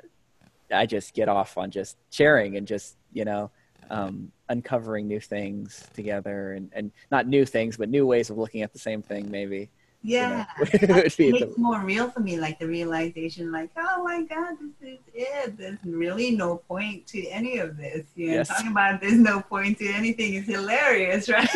[0.71, 3.49] i just get off on just sharing and just you know
[3.89, 8.61] um uncovering new things together and and not new things but new ways of looking
[8.61, 9.69] at the same thing maybe
[10.03, 10.45] you know, Yeah.
[10.73, 14.89] It makes the- more real for me, like the realization, like, oh my God, this
[14.93, 15.57] is it.
[15.57, 18.05] There's really no point to any of this.
[18.15, 18.47] You know, Yes.
[18.47, 21.49] talking about there's no point to anything is hilarious, right?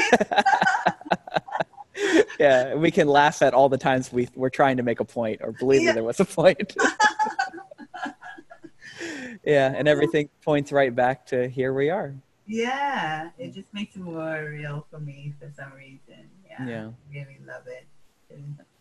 [2.40, 5.40] yeah we can laugh at all the times we we're trying to make a point
[5.44, 5.88] or believe Yeah.
[5.90, 6.76] that there was a point
[9.46, 12.16] yeah and everything points right back to here we are
[12.48, 16.28] yeah, it just makes it more real for me for some reason.
[16.46, 16.88] Yeah, Yeah.
[16.88, 17.88] I really love it.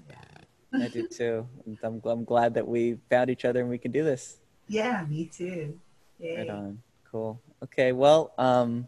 [0.08, 0.80] Yeah.
[0.84, 1.46] i do too
[1.84, 4.38] I'm, I'm glad that we found each other and we can do this
[4.70, 5.80] yeah, me too.
[6.20, 6.36] Yay.
[6.36, 6.80] Right on.
[7.10, 7.40] Cool.
[7.64, 7.90] Okay.
[7.90, 8.86] Well, um,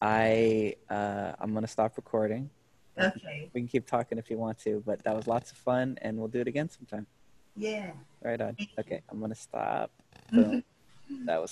[0.00, 2.48] I uh, I'm gonna stop recording.
[2.96, 3.50] Okay.
[3.52, 6.16] We can keep talking if you want to, but that was lots of fun, and
[6.16, 7.04] we'll do it again sometime.
[7.56, 7.90] Yeah.
[8.22, 8.56] Right on.
[8.78, 9.02] Okay.
[9.10, 9.90] I'm gonna stop.
[11.26, 11.48] That was